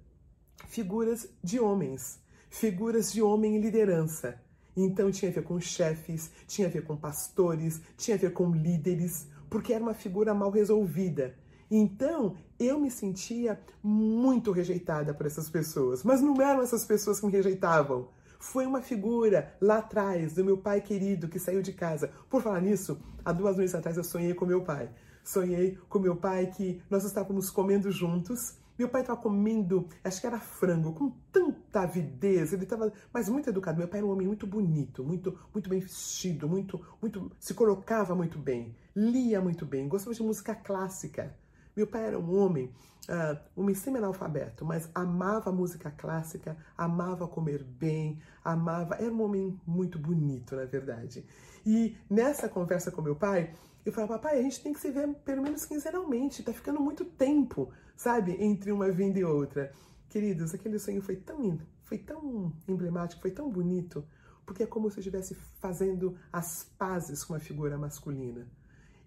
Figuras 0.70 1.28
de 1.44 1.60
homens, 1.60 2.22
figuras 2.50 3.12
de 3.12 3.22
homem 3.22 3.58
em 3.58 3.60
liderança. 3.60 4.42
Então 4.78 5.12
tinha 5.12 5.30
a 5.30 5.34
ver 5.34 5.44
com 5.44 5.60
chefes, 5.60 6.32
tinha 6.48 6.70
a 6.70 6.72
ver 6.72 6.86
com 6.86 6.96
pastores, 6.96 7.82
tinha 7.98 8.16
a 8.16 8.20
ver 8.20 8.32
com 8.32 8.50
líderes, 8.52 9.28
porque 9.50 9.74
era 9.74 9.84
uma 9.84 9.94
figura 9.94 10.34
mal 10.34 10.50
resolvida. 10.52 11.36
Então, 11.70 12.38
eu 12.58 12.80
me 12.80 12.90
sentia 12.90 13.60
muito 13.84 14.54
rejeitada 14.54 15.14
por 15.14 15.26
essas 15.26 15.50
pessoas, 15.50 16.02
mas 16.06 16.22
não 16.22 16.42
eram 16.42 16.62
essas 16.62 16.86
pessoas 16.86 17.20
que 17.20 17.26
me 17.26 17.34
rejeitavam. 17.34 18.08
Foi 18.40 18.66
uma 18.66 18.82
figura 18.82 19.54
lá 19.60 19.80
atrás 19.80 20.34
do 20.34 20.46
meu 20.46 20.58
pai 20.58 20.80
querido 20.80 21.28
que 21.28 21.40
saiu 21.40 21.62
de 21.62 21.74
casa. 21.74 22.10
Por 22.30 22.42
falar 22.42 22.62
nisso, 22.62 22.98
há 23.24 23.34
duas 23.34 23.58
noites 23.58 23.76
atrás 23.76 23.98
eu 23.98 24.04
sonhei 24.04 24.34
com 24.34 24.46
meu 24.46 24.62
pai. 24.62 24.90
Sonhei 25.30 25.78
com 25.88 26.00
meu 26.00 26.16
pai 26.16 26.48
que 26.48 26.82
nós 26.90 27.04
estávamos 27.04 27.52
comendo 27.52 27.92
juntos. 27.92 28.58
Meu 28.76 28.90
pai 28.90 29.02
estava 29.02 29.22
comendo, 29.22 29.88
acho 30.04 30.20
que 30.20 30.26
era 30.26 30.40
frango, 30.40 30.92
com 30.92 31.12
tanta 31.32 31.82
avidez. 31.82 32.52
Ele 32.52 32.64
estava, 32.64 32.92
mas 33.14 33.30
muito 33.30 33.48
educado. 33.48 33.78
Meu 33.78 33.88
pai 33.88 34.00
era 34.00 34.08
um 34.08 34.12
homem 34.12 34.26
muito 34.26 34.48
bonito, 34.48 35.04
muito, 35.04 35.38
muito 35.54 35.70
bem 35.70 35.82
vestido, 35.82 36.50
muito, 36.50 36.84
muito, 37.00 37.32
se 37.40 37.54
colocava 37.54 38.16
muito 38.16 38.40
bem, 38.40 38.76
lia 38.96 39.40
muito 39.40 39.68
bem, 39.68 39.88
gostava 39.88 40.16
de 40.16 40.24
música 40.24 40.56
clássica. 40.56 41.32
Meu 41.76 41.86
pai 41.86 42.08
era 42.08 42.18
um 42.18 42.36
homem, 42.36 42.74
uh, 43.08 43.40
um 43.56 43.72
semi-analfabeto, 43.76 44.66
mas 44.66 44.90
amava 44.96 45.52
música 45.52 45.92
clássica, 45.92 46.58
amava 46.76 47.28
comer 47.28 47.64
bem, 47.64 48.20
amava. 48.44 48.96
Era 48.96 49.14
um 49.14 49.22
homem 49.22 49.62
muito 49.68 50.00
bonito, 50.00 50.56
na 50.56 50.66
verdade. 50.66 51.24
E 51.64 51.96
nessa 52.10 52.50
conversa 52.50 52.90
com 52.90 53.02
meu 53.02 53.16
pai, 53.16 53.54
eu 53.86 53.94
falava, 53.94 54.20
papai, 54.20 54.40
a 54.40 54.42
gente 54.42 54.62
tem 54.62 54.74
que 54.74 54.80
se 54.80 54.92
ver 54.92 55.08
pelo 55.26 55.42
menos 55.42 55.66
quinzenalmente, 55.66 56.44
tá 56.44 56.54
ficando 56.54 56.80
muito 56.80 57.06
tempo, 57.06 57.72
sabe, 57.96 58.36
entre 58.40 58.72
uma 58.72 58.92
vinda 58.92 59.20
e 59.20 59.24
outra. 59.24 59.72
Queridos, 60.10 60.54
aquele 60.54 60.80
sonho 60.80 61.02
foi 61.02 61.16
tão, 61.16 61.60
foi 61.84 61.98
tão 61.98 62.52
emblemático, 62.68 63.22
foi 63.22 63.32
tão 63.32 63.50
bonito, 63.50 64.06
porque 64.46 64.64
é 64.64 64.68
como 64.68 64.90
se 64.90 64.98
eu 64.98 65.02
estivesse 65.02 65.36
fazendo 65.60 66.18
as 66.32 66.64
pazes 66.78 67.24
com 67.24 67.34
a 67.34 67.40
figura 67.40 67.78
masculina. 67.78 68.48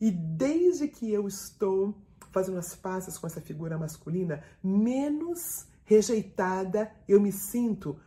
E 0.00 0.10
desde 0.10 0.88
que 0.88 1.12
eu 1.12 1.28
estou 1.28 1.94
fazendo 2.32 2.58
as 2.58 2.74
pazes 2.74 3.18
com 3.18 3.26
essa 3.26 3.40
figura 3.40 3.78
masculina, 3.78 4.42
menos 4.62 5.66
rejeitada 5.84 6.90
eu 7.06 7.20
me 7.20 7.32
sinto 7.32 7.98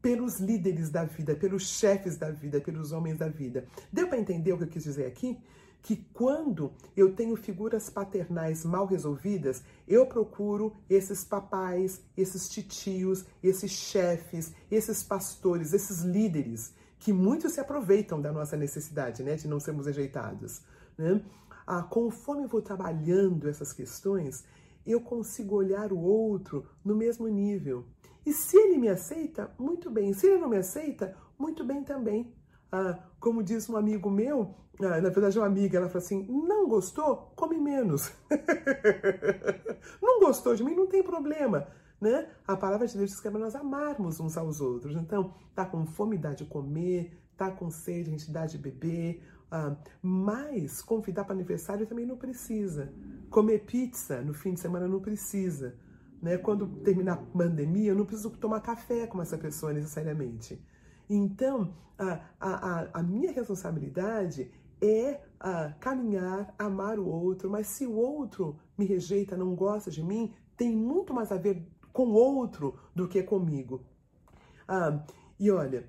pelos 0.00 0.40
líderes 0.40 0.90
da 0.90 1.04
vida, 1.04 1.36
pelos 1.36 1.68
chefes 1.68 2.18
da 2.18 2.30
vida, 2.30 2.60
pelos 2.60 2.90
homens 2.90 3.18
da 3.18 3.28
vida. 3.28 3.66
Deu 3.92 4.08
para 4.08 4.18
entender 4.18 4.52
o 4.52 4.58
que 4.58 4.64
eu 4.64 4.68
quis 4.68 4.82
dizer 4.82 5.06
aqui? 5.06 5.38
Que 5.82 5.96
quando 6.14 6.72
eu 6.96 7.14
tenho 7.14 7.34
figuras 7.34 7.90
paternais 7.90 8.64
mal 8.64 8.86
resolvidas, 8.86 9.62
eu 9.86 10.06
procuro 10.06 10.72
esses 10.88 11.24
papais, 11.24 12.00
esses 12.16 12.48
titios, 12.48 13.24
esses 13.42 13.70
chefes, 13.70 14.54
esses 14.70 15.02
pastores, 15.02 15.72
esses 15.72 16.02
líderes 16.02 16.72
que 17.02 17.12
muitos 17.12 17.54
se 17.54 17.60
aproveitam 17.60 18.20
da 18.20 18.32
nossa 18.32 18.56
necessidade, 18.56 19.24
né, 19.24 19.34
de 19.34 19.48
não 19.48 19.58
sermos 19.58 19.86
rejeitados. 19.86 20.62
Né? 20.96 21.20
Ah, 21.66 21.82
conforme 21.82 22.44
eu 22.44 22.48
vou 22.48 22.62
trabalhando 22.62 23.48
essas 23.48 23.72
questões, 23.72 24.44
eu 24.86 25.00
consigo 25.00 25.56
olhar 25.56 25.92
o 25.92 25.98
outro 25.98 26.64
no 26.84 26.94
mesmo 26.94 27.26
nível. 27.26 27.84
E 28.24 28.32
se 28.32 28.56
ele 28.56 28.78
me 28.78 28.88
aceita, 28.88 29.52
muito 29.58 29.90
bem. 29.90 30.12
Se 30.12 30.26
ele 30.28 30.38
não 30.38 30.48
me 30.48 30.56
aceita, 30.56 31.16
muito 31.36 31.64
bem 31.64 31.82
também. 31.82 32.32
Ah, 32.72 32.98
como 33.20 33.42
diz 33.42 33.68
um 33.68 33.76
amigo 33.76 34.10
meu, 34.10 34.54
ah, 34.80 35.00
na 35.00 35.10
verdade 35.10 35.38
uma 35.38 35.46
amiga, 35.46 35.76
ela 35.76 35.88
fala 35.88 36.02
assim, 36.02 36.26
não 36.26 36.66
gostou? 36.66 37.30
Come 37.36 37.58
menos. 37.58 38.10
não 40.00 40.20
gostou 40.20 40.56
de 40.56 40.64
mim? 40.64 40.74
Não 40.74 40.86
tem 40.86 41.02
problema. 41.02 41.68
Né? 42.00 42.26
A 42.48 42.56
palavra 42.56 42.86
de 42.86 42.96
Deus 42.96 43.10
diz 43.10 43.20
que 43.20 43.28
é 43.28 43.30
para 43.30 43.38
nós 43.38 43.54
amarmos 43.54 44.18
uns 44.18 44.36
aos 44.38 44.60
outros. 44.60 44.96
Então, 44.96 45.34
tá 45.54 45.66
com 45.66 45.86
fome, 45.86 46.16
dá 46.16 46.32
de 46.32 46.46
comer, 46.46 47.16
tá 47.36 47.50
com 47.50 47.70
sede, 47.70 48.08
a 48.08 48.12
gente 48.12 48.32
dá 48.32 48.46
de 48.46 48.56
beber. 48.56 49.22
Ah, 49.50 49.76
mas 50.00 50.80
convidar 50.80 51.24
para 51.24 51.34
aniversário 51.34 51.86
também 51.86 52.06
não 52.06 52.16
precisa. 52.16 52.90
Comer 53.28 53.66
pizza 53.66 54.22
no 54.22 54.32
fim 54.32 54.54
de 54.54 54.60
semana 54.60 54.88
não 54.88 55.00
precisa. 55.00 55.76
Né? 56.22 56.38
Quando 56.38 56.66
terminar 56.82 57.12
a 57.12 57.16
pandemia, 57.16 57.90
eu 57.90 57.96
não 57.96 58.06
preciso 58.06 58.30
tomar 58.30 58.60
café 58.60 59.06
com 59.06 59.20
essa 59.20 59.36
pessoa 59.36 59.74
necessariamente. 59.74 60.58
Então, 61.14 61.74
a, 61.98 62.20
a, 62.40 62.88
a 62.94 63.02
minha 63.02 63.30
responsabilidade 63.32 64.50
é 64.80 65.20
a, 65.38 65.72
caminhar, 65.78 66.54
amar 66.58 66.98
o 66.98 67.06
outro, 67.06 67.50
mas 67.50 67.66
se 67.66 67.86
o 67.86 67.92
outro 67.92 68.58
me 68.78 68.86
rejeita, 68.86 69.36
não 69.36 69.54
gosta 69.54 69.90
de 69.90 70.02
mim, 70.02 70.32
tem 70.56 70.74
muito 70.74 71.12
mais 71.12 71.30
a 71.30 71.36
ver 71.36 71.68
com 71.92 72.06
o 72.06 72.14
outro 72.14 72.78
do 72.94 73.06
que 73.06 73.22
comigo. 73.22 73.84
Ah, 74.66 75.04
e 75.38 75.50
olha, 75.50 75.86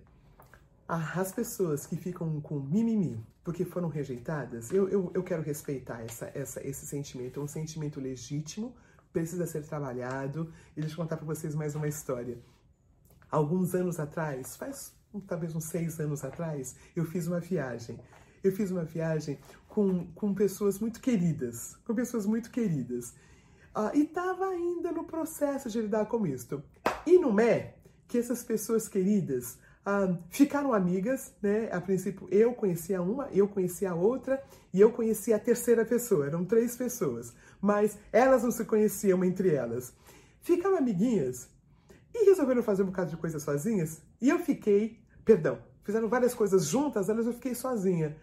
as 0.89 1.31
pessoas 1.31 1.85
que 1.85 1.95
ficam 1.95 2.41
com 2.41 2.59
mimimi 2.59 3.25
porque 3.45 3.63
foram 3.63 3.87
rejeitadas, 3.87 4.71
eu, 4.71 4.89
eu, 4.89 5.09
eu 5.13 5.23
quero 5.23 5.41
respeitar 5.41 6.01
essa, 6.01 6.29
essa, 6.35 6.65
esse 6.67 6.85
sentimento, 6.85 7.39
é 7.39 7.43
um 7.43 7.47
sentimento 7.47 8.01
legítimo, 8.01 8.75
precisa 9.13 9.45
ser 9.45 9.65
trabalhado. 9.65 10.51
E 10.75 10.81
deixa 10.81 10.95
eu 10.95 10.97
contar 10.97 11.15
para 11.15 11.25
vocês 11.25 11.55
mais 11.55 11.75
uma 11.75 11.87
história. 11.87 12.37
Alguns 13.31 13.73
anos 13.73 13.99
atrás, 13.99 14.55
faz 14.57 14.93
talvez 15.21 15.55
uns 15.55 15.65
seis 15.65 15.99
anos 15.99 16.23
atrás, 16.23 16.75
eu 16.95 17.05
fiz 17.05 17.27
uma 17.27 17.39
viagem. 17.39 17.99
Eu 18.43 18.51
fiz 18.51 18.71
uma 18.71 18.83
viagem 18.83 19.39
com, 19.67 20.05
com 20.13 20.33
pessoas 20.33 20.79
muito 20.79 20.99
queridas, 20.99 21.77
com 21.85 21.95
pessoas 21.95 22.25
muito 22.25 22.51
queridas. 22.51 23.11
Uh, 23.75 23.95
e 23.95 24.03
estava 24.03 24.47
ainda 24.47 24.91
no 24.91 25.03
processo 25.03 25.69
de 25.69 25.81
lidar 25.81 26.05
com 26.05 26.27
isto. 26.27 26.61
E 27.05 27.17
não 27.17 27.39
é 27.39 27.75
que 28.07 28.17
essas 28.17 28.43
pessoas 28.43 28.87
queridas 28.87 29.57
uh, 29.87 30.17
ficaram 30.29 30.73
amigas, 30.73 31.33
né? 31.41 31.69
A 31.71 31.79
princípio 31.79 32.27
eu 32.29 32.53
conhecia 32.53 33.01
uma, 33.01 33.29
eu 33.31 33.47
conhecia 33.47 33.91
a 33.91 33.95
outra 33.95 34.43
e 34.73 34.79
eu 34.81 34.91
conhecia 34.91 35.37
a 35.37 35.39
terceira 35.39 35.85
pessoa. 35.85 36.27
Eram 36.27 36.45
três 36.45 36.75
pessoas 36.75 37.33
mas 37.63 37.97
elas 38.11 38.43
não 38.43 38.51
se 38.51 38.65
conheciam 38.65 39.23
entre 39.23 39.55
elas. 39.55 39.93
Ficaram 40.41 40.75
amiguinhas 40.75 41.47
e 42.13 42.25
resolveram 42.25 42.61
fazer 42.61 42.83
um 42.83 42.87
bocado 42.87 43.11
de 43.11 43.15
coisas 43.15 43.41
sozinhas 43.41 44.01
e 44.19 44.27
eu 44.27 44.37
fiquei, 44.39 44.99
perdão, 45.25 45.59
fizeram 45.83 46.07
várias 46.07 46.33
coisas 46.33 46.65
juntas, 46.65 47.09
elas 47.09 47.25
eu 47.25 47.33
fiquei 47.33 47.55
sozinha. 47.55 48.15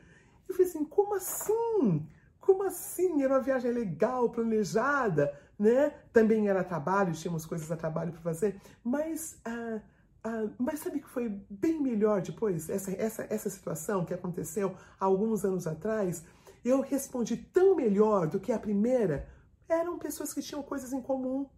Eu 0.49 0.55
falei 0.55 0.69
assim, 0.69 0.85
como 0.85 1.15
assim? 1.15 2.07
Como 2.41 2.63
assim? 2.65 3.23
Era 3.23 3.35
uma 3.35 3.43
viagem 3.43 3.71
legal, 3.71 4.31
planejada, 4.31 5.33
né? 5.59 5.91
Também 6.13 6.49
era 6.49 6.65
trabalho, 6.65 7.13
tínhamos 7.13 7.47
coisas 7.47 7.71
a 7.71 7.77
trabalho 7.77 8.13
para 8.13 8.21
fazer, 8.21 8.61
mas 8.83 9.39
ah, 9.45 9.81
ah, 10.23 10.49
mas 10.59 10.81
sabe 10.81 11.01
que 11.01 11.09
foi 11.09 11.29
bem 11.49 11.81
melhor 11.81 12.21
depois, 12.21 12.69
essa, 12.69 12.91
essa, 12.93 13.27
essa 13.31 13.49
situação 13.49 14.05
que 14.05 14.13
aconteceu 14.13 14.77
há 14.99 15.05
alguns 15.05 15.45
anos 15.45 15.67
atrás, 15.67 16.25
eu 16.65 16.81
respondi 16.83 17.37
tão 17.37 17.75
melhor 17.75 18.27
do 18.27 18.39
que 18.39 18.53
a 18.53 18.59
primeira. 18.59 19.27
Eram 19.69 19.99
pessoas 19.99 20.35
que 20.35 20.43
tinham 20.43 20.63
coisas 20.63 20.93
em 20.93 21.01
comum, 21.01 21.49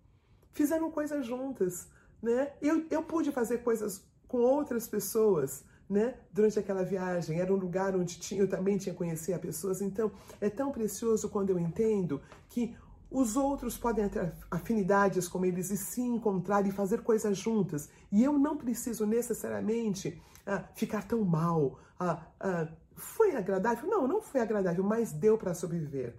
fizeram 0.53 0.91
coisas 0.91 1.27
juntas, 1.27 1.89
né? 2.23 2.53
Eu, 2.61 2.87
eu 2.91 3.03
pude 3.03 3.33
fazer 3.33 3.59
coisas 3.59 4.05
com 4.33 4.39
outras 4.39 4.89
pessoas, 4.89 5.63
né? 5.89 6.15
Durante 6.33 6.59
aquela 6.59 6.83
viagem, 6.83 7.39
era 7.39 7.53
um 7.53 7.57
lugar 7.57 7.95
onde 7.95 8.19
tinha, 8.19 8.41
eu 8.41 8.49
também 8.49 8.79
tinha 8.79 8.95
conhecido 8.95 9.39
pessoas. 9.39 9.83
Então, 9.83 10.11
é 10.41 10.49
tão 10.49 10.73
precioso 10.73 11.29
quando 11.29 11.51
eu 11.51 11.59
entendo 11.59 12.19
que 12.49 12.75
os 13.11 13.37
outros 13.37 13.77
podem 13.77 14.09
ter 14.09 14.33
afinidades 14.51 15.29
com 15.29 15.45
eles 15.45 15.71
e 15.71 15.77
se 15.77 16.01
encontrar 16.01 16.67
e 16.67 16.73
fazer 16.73 17.03
coisas 17.03 17.37
juntas. 17.37 17.91
E 18.11 18.25
eu 18.25 18.39
não 18.39 18.57
preciso 18.57 19.05
necessariamente 19.05 20.19
ah, 20.47 20.65
ficar 20.75 21.07
tão 21.07 21.23
mal, 21.23 21.79
ah, 22.01 22.23
ah, 22.41 22.69
foi 22.97 23.37
agradável? 23.37 23.87
Não, 23.87 24.09
não 24.09 24.23
foi 24.23 24.41
agradável, 24.41 24.83
mas 24.83 25.13
deu 25.13 25.37
para 25.37 25.53
sobreviver. 25.53 26.15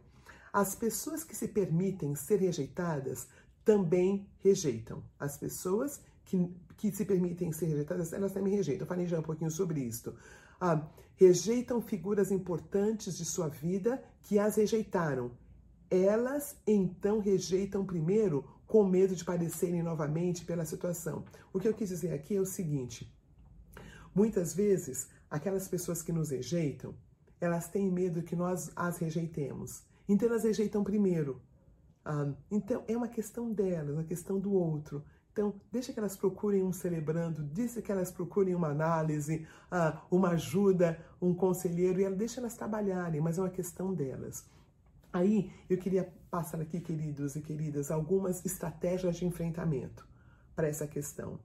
As 0.54 0.76
pessoas 0.76 1.23
que 1.23 1.36
se 1.36 1.47
permitem 1.47 2.13
ser 2.13 2.39
rejeitadas 2.39 3.28
também 3.65 4.30
rejeitam. 4.38 5.04
As 5.19 5.36
pessoas 5.36 5.99
que, 6.25 6.49
que 6.77 6.91
se 6.91 7.05
permitem 7.05 7.51
ser 7.51 7.67
rejeitadas, 7.67 8.13
elas 8.13 8.31
também 8.31 8.55
rejeitam. 8.55 8.83
Eu 8.86 8.89
falei 8.89 9.05
já 9.05 9.19
um 9.19 9.23
pouquinho 9.23 9.51
sobre 9.51 9.81
isso. 9.81 10.15
Ah, 10.59 10.88
rejeitam 11.15 11.81
figuras 11.81 12.31
importantes 12.31 13.17
de 13.17 13.25
sua 13.25 13.49
vida 13.49 14.03
que 14.23 14.39
as 14.39 14.55
rejeitaram. 14.55 15.31
Elas 15.89 16.57
então 16.65 17.19
rejeitam 17.19 17.86
primeiro 17.86 18.45
com 18.65 18.83
medo 18.83 19.15
de 19.15 19.23
padecerem 19.23 19.83
novamente 19.83 20.45
pela 20.45 20.65
situação. 20.65 21.23
O 21.53 21.59
que 21.59 21.67
eu 21.67 21.73
quis 21.73 21.89
dizer 21.89 22.13
aqui 22.13 22.36
é 22.36 22.41
o 22.41 22.45
seguinte: 22.45 23.13
muitas 24.15 24.53
vezes 24.55 25.07
aquelas 25.29 25.67
pessoas 25.67 26.01
que 26.01 26.12
nos 26.12 26.31
rejeitam, 26.31 26.95
elas 27.39 27.67
têm 27.67 27.91
medo 27.91 28.23
que 28.23 28.36
nós 28.36 28.71
as 28.75 28.97
rejeitemos. 28.97 29.83
Então 30.07 30.27
elas 30.27 30.43
rejeitam 30.43 30.83
primeiro. 30.83 31.41
Ah, 32.03 32.33
então 32.49 32.83
é 32.88 32.97
uma 32.97 33.07
questão 33.07 33.51
delas, 33.51 33.93
uma 33.93 34.03
questão 34.03 34.39
do 34.39 34.53
outro. 34.53 35.03
Então, 35.33 35.59
deixa 35.71 35.91
que 35.91 35.97
elas 35.97 36.15
procurem 36.15 36.63
um 36.63 36.71
celebrando, 36.71 37.41
deixa 37.41 37.81
que 37.81 37.91
elas 37.91 38.11
procurem 38.11 38.53
uma 38.53 38.67
análise, 38.67 39.47
ah, 39.71 40.05
uma 40.11 40.29
ajuda, 40.29 41.03
um 41.19 41.33
conselheiro, 41.33 41.99
e 41.99 42.09
deixa 42.11 42.39
elas 42.39 42.55
trabalharem, 42.55 43.19
mas 43.19 43.39
é 43.39 43.41
uma 43.41 43.49
questão 43.49 43.95
delas. 43.95 44.45
Aí, 45.11 45.51
eu 45.67 45.79
queria 45.79 46.13
passar 46.29 46.61
aqui, 46.61 46.79
queridos 46.79 47.35
e 47.35 47.41
queridas, 47.41 47.89
algumas 47.89 48.45
estratégias 48.45 49.17
de 49.17 49.25
enfrentamento 49.25 50.07
para 50.55 50.67
essa 50.67 50.85
questão. 50.85 51.39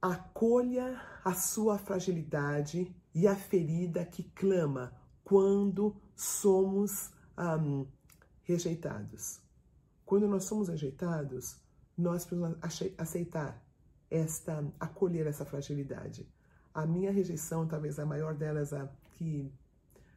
Acolha 0.00 1.00
a 1.24 1.34
sua 1.34 1.76
fragilidade 1.76 2.94
e 3.12 3.26
a 3.26 3.34
ferida 3.34 4.04
que 4.04 4.22
clama 4.22 4.92
quando 5.24 5.96
somos 6.14 7.10
um, 7.36 7.84
rejeitados. 8.44 9.40
Quando 10.04 10.28
nós 10.28 10.44
somos 10.44 10.68
rejeitados, 10.68 11.63
nós 11.96 12.24
precisamos 12.24 12.58
aceitar 12.98 13.62
esta, 14.10 14.64
acolher 14.78 15.26
essa 15.26 15.44
fragilidade. 15.44 16.26
A 16.72 16.86
minha 16.86 17.12
rejeição, 17.12 17.66
talvez 17.66 17.98
a 17.98 18.06
maior 18.06 18.34
delas, 18.34 18.72
a 18.72 18.88
que, 19.12 19.52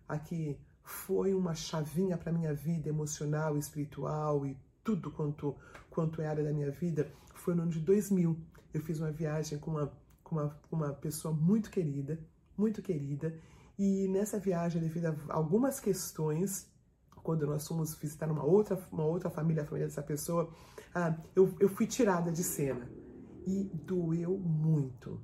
a 0.08 0.18
que 0.18 0.58
foi 0.84 1.34
uma 1.34 1.54
chavinha 1.54 2.18
para 2.18 2.32
minha 2.32 2.54
vida 2.54 2.90
emocional, 2.90 3.58
espiritual 3.58 4.46
e 4.46 4.58
tudo 4.84 5.12
quanto, 5.12 5.56
quanto 5.90 6.22
é 6.22 6.28
área 6.28 6.44
da 6.44 6.54
minha 6.54 6.72
vida, 6.72 7.12
foi 7.36 7.54
no 7.54 7.64
ano 7.64 7.72
de 7.72 7.80
2000 7.80 8.38
eu 8.74 8.82
fiz 8.82 9.00
uma 9.00 9.12
viagem 9.12 9.58
com 9.58 9.72
uma, 9.72 9.92
com 10.24 10.36
uma, 10.36 10.60
uma 10.72 10.94
pessoa 10.94 11.34
muito 11.34 11.70
querida, 11.70 12.20
muito 12.58 12.82
querida, 12.82 13.38
e 13.78 14.08
nessa 14.08 14.40
viagem, 14.40 14.82
devido 14.82 15.06
a 15.08 15.16
algumas 15.30 15.80
questões, 15.80 16.70
quando 17.28 17.46
nós 17.46 17.68
fomos 17.68 17.94
visitar 17.94 18.32
uma 18.32 18.46
outra, 18.46 18.82
uma 18.90 19.04
outra 19.04 19.30
família, 19.30 19.64
a 19.64 19.66
família 19.66 19.86
dessa 19.86 20.02
pessoa, 20.02 20.50
ah, 20.96 21.14
eu, 21.36 21.54
eu 21.60 21.68
fui 21.68 21.86
tirada 21.86 22.32
de 22.32 22.42
cena. 22.42 22.90
E 23.46 23.66
doeu 23.74 24.38
muito. 24.38 25.22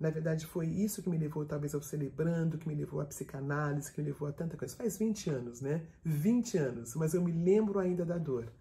Na 0.00 0.10
verdade, 0.10 0.44
foi 0.46 0.66
isso 0.66 1.00
que 1.04 1.08
me 1.08 1.16
levou, 1.16 1.46
talvez, 1.46 1.76
ao 1.76 1.80
celebrando, 1.80 2.58
que 2.58 2.66
me 2.66 2.74
levou 2.74 3.00
à 3.00 3.04
psicanálise, 3.04 3.92
que 3.92 4.02
me 4.02 4.08
levou 4.08 4.26
a 4.26 4.32
tanta 4.32 4.56
coisa. 4.56 4.74
Faz 4.74 4.98
20 4.98 5.30
anos, 5.30 5.60
né? 5.60 5.86
20 6.04 6.58
anos, 6.58 6.96
mas 6.96 7.14
eu 7.14 7.22
me 7.22 7.30
lembro 7.30 7.78
ainda 7.78 8.04
da 8.04 8.18
dor 8.18 8.52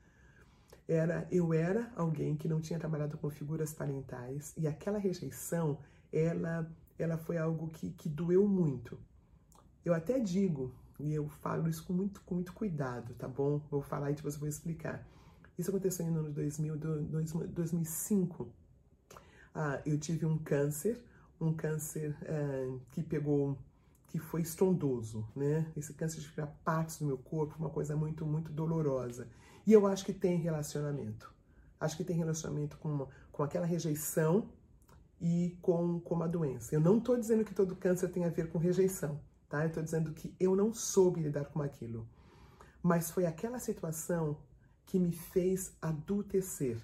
era 0.87 1.27
eu 1.31 1.51
era 1.51 1.91
alguém 1.95 2.35
que 2.35 2.47
não 2.47 2.61
tinha 2.61 2.77
trabalhado 2.77 3.17
com 3.17 3.27
figuras 3.27 3.73
parentais 3.73 4.53
e 4.55 4.67
aquela 4.67 4.99
rejeição 4.99 5.79
ela 6.13 6.71
ela 6.99 7.17
foi 7.17 7.39
algo 7.39 7.69
que, 7.69 7.89
que 7.89 8.07
doeu 8.07 8.47
muito. 8.47 8.99
Eu 9.83 9.95
até 9.95 10.19
digo 10.19 10.75
e 10.99 11.13
eu 11.13 11.27
falo 11.27 11.67
isso 11.67 11.83
com 11.85 11.93
muito 11.93 12.21
com 12.21 12.35
muito 12.35 12.53
cuidado, 12.53 13.13
tá 13.15 13.27
bom? 13.27 13.59
Vou 13.69 13.81
falar 13.81 14.11
e 14.11 14.15
depois 14.15 14.35
eu 14.35 14.39
vou 14.39 14.49
explicar. 14.49 15.05
Isso 15.57 15.69
aconteceu 15.69 16.05
no 16.07 16.19
ano 16.19 16.31
2000, 16.31 16.77
2005. 17.49 18.49
ah, 19.53 19.81
eu 19.85 19.97
tive 19.97 20.25
um 20.25 20.37
câncer, 20.37 21.01
um 21.39 21.53
câncer 21.53 22.15
ah, 22.23 22.79
que 22.91 23.01
pegou, 23.01 23.57
que 24.07 24.19
foi 24.19 24.41
estrondoso, 24.41 25.27
né? 25.35 25.71
Esse 25.75 25.93
câncer 25.93 26.19
de 26.21 26.31
tirar 26.31 26.47
partes 26.63 26.99
do 26.99 27.05
meu 27.05 27.17
corpo, 27.17 27.55
uma 27.57 27.69
coisa 27.69 27.95
muito, 27.95 28.25
muito 28.25 28.51
dolorosa. 28.51 29.27
E 29.65 29.73
eu 29.73 29.87
acho 29.87 30.05
que 30.05 30.13
tem 30.13 30.37
relacionamento. 30.37 31.33
Acho 31.79 31.97
que 31.97 32.03
tem 32.03 32.15
relacionamento 32.15 32.77
com, 32.77 33.07
com 33.31 33.43
aquela 33.43 33.65
rejeição 33.65 34.49
e 35.19 35.57
com, 35.61 35.99
com 35.99 36.21
a 36.21 36.27
doença. 36.27 36.75
Eu 36.75 36.79
não 36.79 36.97
estou 36.97 37.17
dizendo 37.17 37.43
que 37.43 37.53
todo 37.53 37.75
câncer 37.75 38.09
tem 38.09 38.25
a 38.25 38.29
ver 38.29 38.49
com 38.49 38.57
rejeição, 38.57 39.19
tá? 39.49 39.63
Eu 39.63 39.67
estou 39.67 39.83
dizendo 39.83 40.13
que 40.13 40.35
eu 40.39 40.55
não 40.55 40.73
soube 40.73 41.21
lidar 41.21 41.45
com 41.45 41.61
aquilo. 41.61 42.07
Mas 42.81 43.11
foi 43.11 43.25
aquela 43.25 43.59
situação 43.59 44.37
que 44.85 44.99
me 44.99 45.11
fez 45.11 45.75
adultecer. 45.81 46.77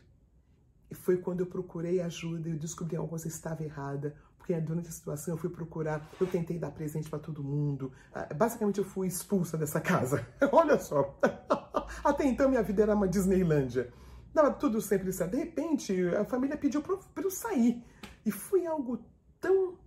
E 0.90 0.96
foi 0.96 1.18
quando 1.18 1.42
eu 1.42 1.46
procurei 1.46 2.02
ajuda 2.02 2.50
e 2.50 2.52
eu 2.52 2.58
descobri 2.58 2.98
que 2.98 3.28
estava 3.28 3.64
errada, 3.64 4.16
porque 4.38 4.60
durante 4.60 4.90
a 4.90 4.92
situação 4.92 5.36
eu 5.36 5.38
fui 5.38 5.50
procurar, 5.50 6.10
eu 6.20 6.28
tentei 6.28 6.58
dar 6.58 6.72
presente 6.72 7.10
para 7.10 7.20
todo 7.20 7.44
mundo. 7.44 7.92
Ah, 8.14 8.34
basicamente 8.34 8.80
eu 8.80 8.84
fui 8.84 9.08
expulsa 9.08 9.58
dessa 9.58 9.80
casa. 9.80 10.26
Olha 10.52 10.78
só. 10.80 11.18
Até 12.04 12.26
então 12.26 12.50
minha 12.50 12.64
vida 12.64 12.82
era 12.82 12.96
uma 12.96 13.08
Disneylândia. 13.08 13.94
Dava 14.34 14.52
tudo 14.52 14.82
sempre 14.82 15.14
certo. 15.14 15.32
De 15.32 15.38
repente 15.38 15.94
a 16.16 16.26
família 16.26 16.58
pediu 16.58 16.82
para 16.82 17.24
eu 17.24 17.32
sair. 17.32 17.84
E 18.26 18.32
foi 18.32 18.66
algo 18.66 19.00
tão, 19.40 19.78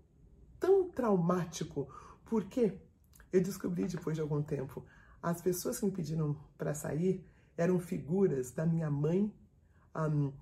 tão 0.59 0.89
traumático, 0.89 1.89
porque 2.25 2.79
eu 3.33 3.41
descobri 3.41 3.87
depois 3.87 4.17
de 4.17 4.23
algum 4.23 4.43
tempo, 4.43 4.85
as 5.23 5.41
pessoas 5.41 5.79
que 5.79 5.87
me 5.87 5.93
pediram 5.93 6.37
para 6.57 6.75
sair 6.75 7.25
eram 7.57 7.79
figuras 7.79 8.51
da 8.51 8.67
minha 8.67 8.91
mãe 8.91 9.33
um, 9.97 10.27
uh, 10.29 10.33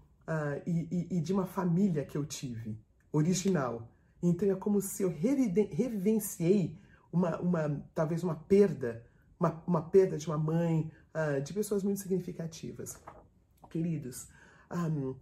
e, 0.66 0.88
e, 0.90 1.16
e, 1.16 1.20
de 1.20 1.32
uma 1.32 1.46
família 1.46 2.04
que 2.04 2.16
eu 2.16 2.24
tive, 2.24 2.78
original. 3.12 3.88
Então 4.22 4.50
é 4.50 4.54
como 4.54 4.80
se 4.80 5.02
eu 5.02 5.10
revivenciei 5.10 6.78
uma, 7.12 7.38
uma 7.40 7.84
talvez 7.94 8.22
uma 8.22 8.34
perda, 8.34 9.04
uma, 9.38 9.62
uma 9.66 9.82
perda 9.82 10.16
de 10.16 10.26
uma 10.26 10.38
mãe, 10.38 10.90
uh, 11.14 11.42
de 11.42 11.52
pessoas 11.52 11.82
muito 11.82 12.00
significativas. 12.00 12.98
Queridos, 13.68 14.28
um, 14.70 15.14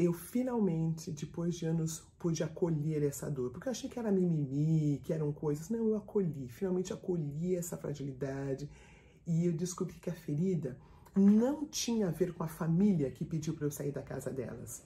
eu 0.00 0.14
finalmente, 0.14 1.10
depois 1.10 1.54
de 1.54 1.66
anos, 1.66 2.02
pude 2.18 2.42
acolher 2.42 3.02
essa 3.02 3.30
dor. 3.30 3.50
Porque 3.50 3.68
eu 3.68 3.70
achei 3.70 3.88
que 3.88 3.98
era 3.98 4.10
mimimi, 4.10 4.98
que 5.04 5.12
eram 5.12 5.30
coisas. 5.30 5.68
Não, 5.68 5.88
eu 5.88 5.96
acolhi. 5.96 6.48
Finalmente 6.48 6.90
acolhi 6.90 7.54
essa 7.54 7.76
fragilidade. 7.76 8.68
E 9.26 9.44
eu 9.44 9.52
descobri 9.52 9.94
que 9.94 10.08
a 10.08 10.14
ferida 10.14 10.78
não 11.14 11.66
tinha 11.66 12.08
a 12.08 12.10
ver 12.10 12.32
com 12.32 12.42
a 12.42 12.48
família 12.48 13.10
que 13.10 13.26
pediu 13.26 13.52
para 13.52 13.66
eu 13.66 13.70
sair 13.70 13.92
da 13.92 14.00
casa 14.00 14.30
delas. 14.30 14.82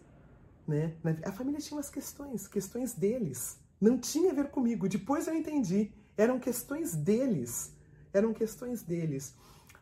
Né? 0.66 0.96
A 1.24 1.30
família 1.30 1.60
tinha 1.60 1.76
umas 1.76 1.90
questões, 1.90 2.48
questões 2.48 2.92
deles. 2.94 3.56
Não 3.80 3.96
tinha 3.96 4.32
a 4.32 4.34
ver 4.34 4.50
comigo. 4.50 4.88
Depois 4.88 5.28
eu 5.28 5.34
entendi. 5.34 5.92
Eram 6.16 6.40
questões 6.40 6.96
deles. 6.96 7.72
Eram 8.12 8.34
questões 8.34 8.82
deles 8.82 9.32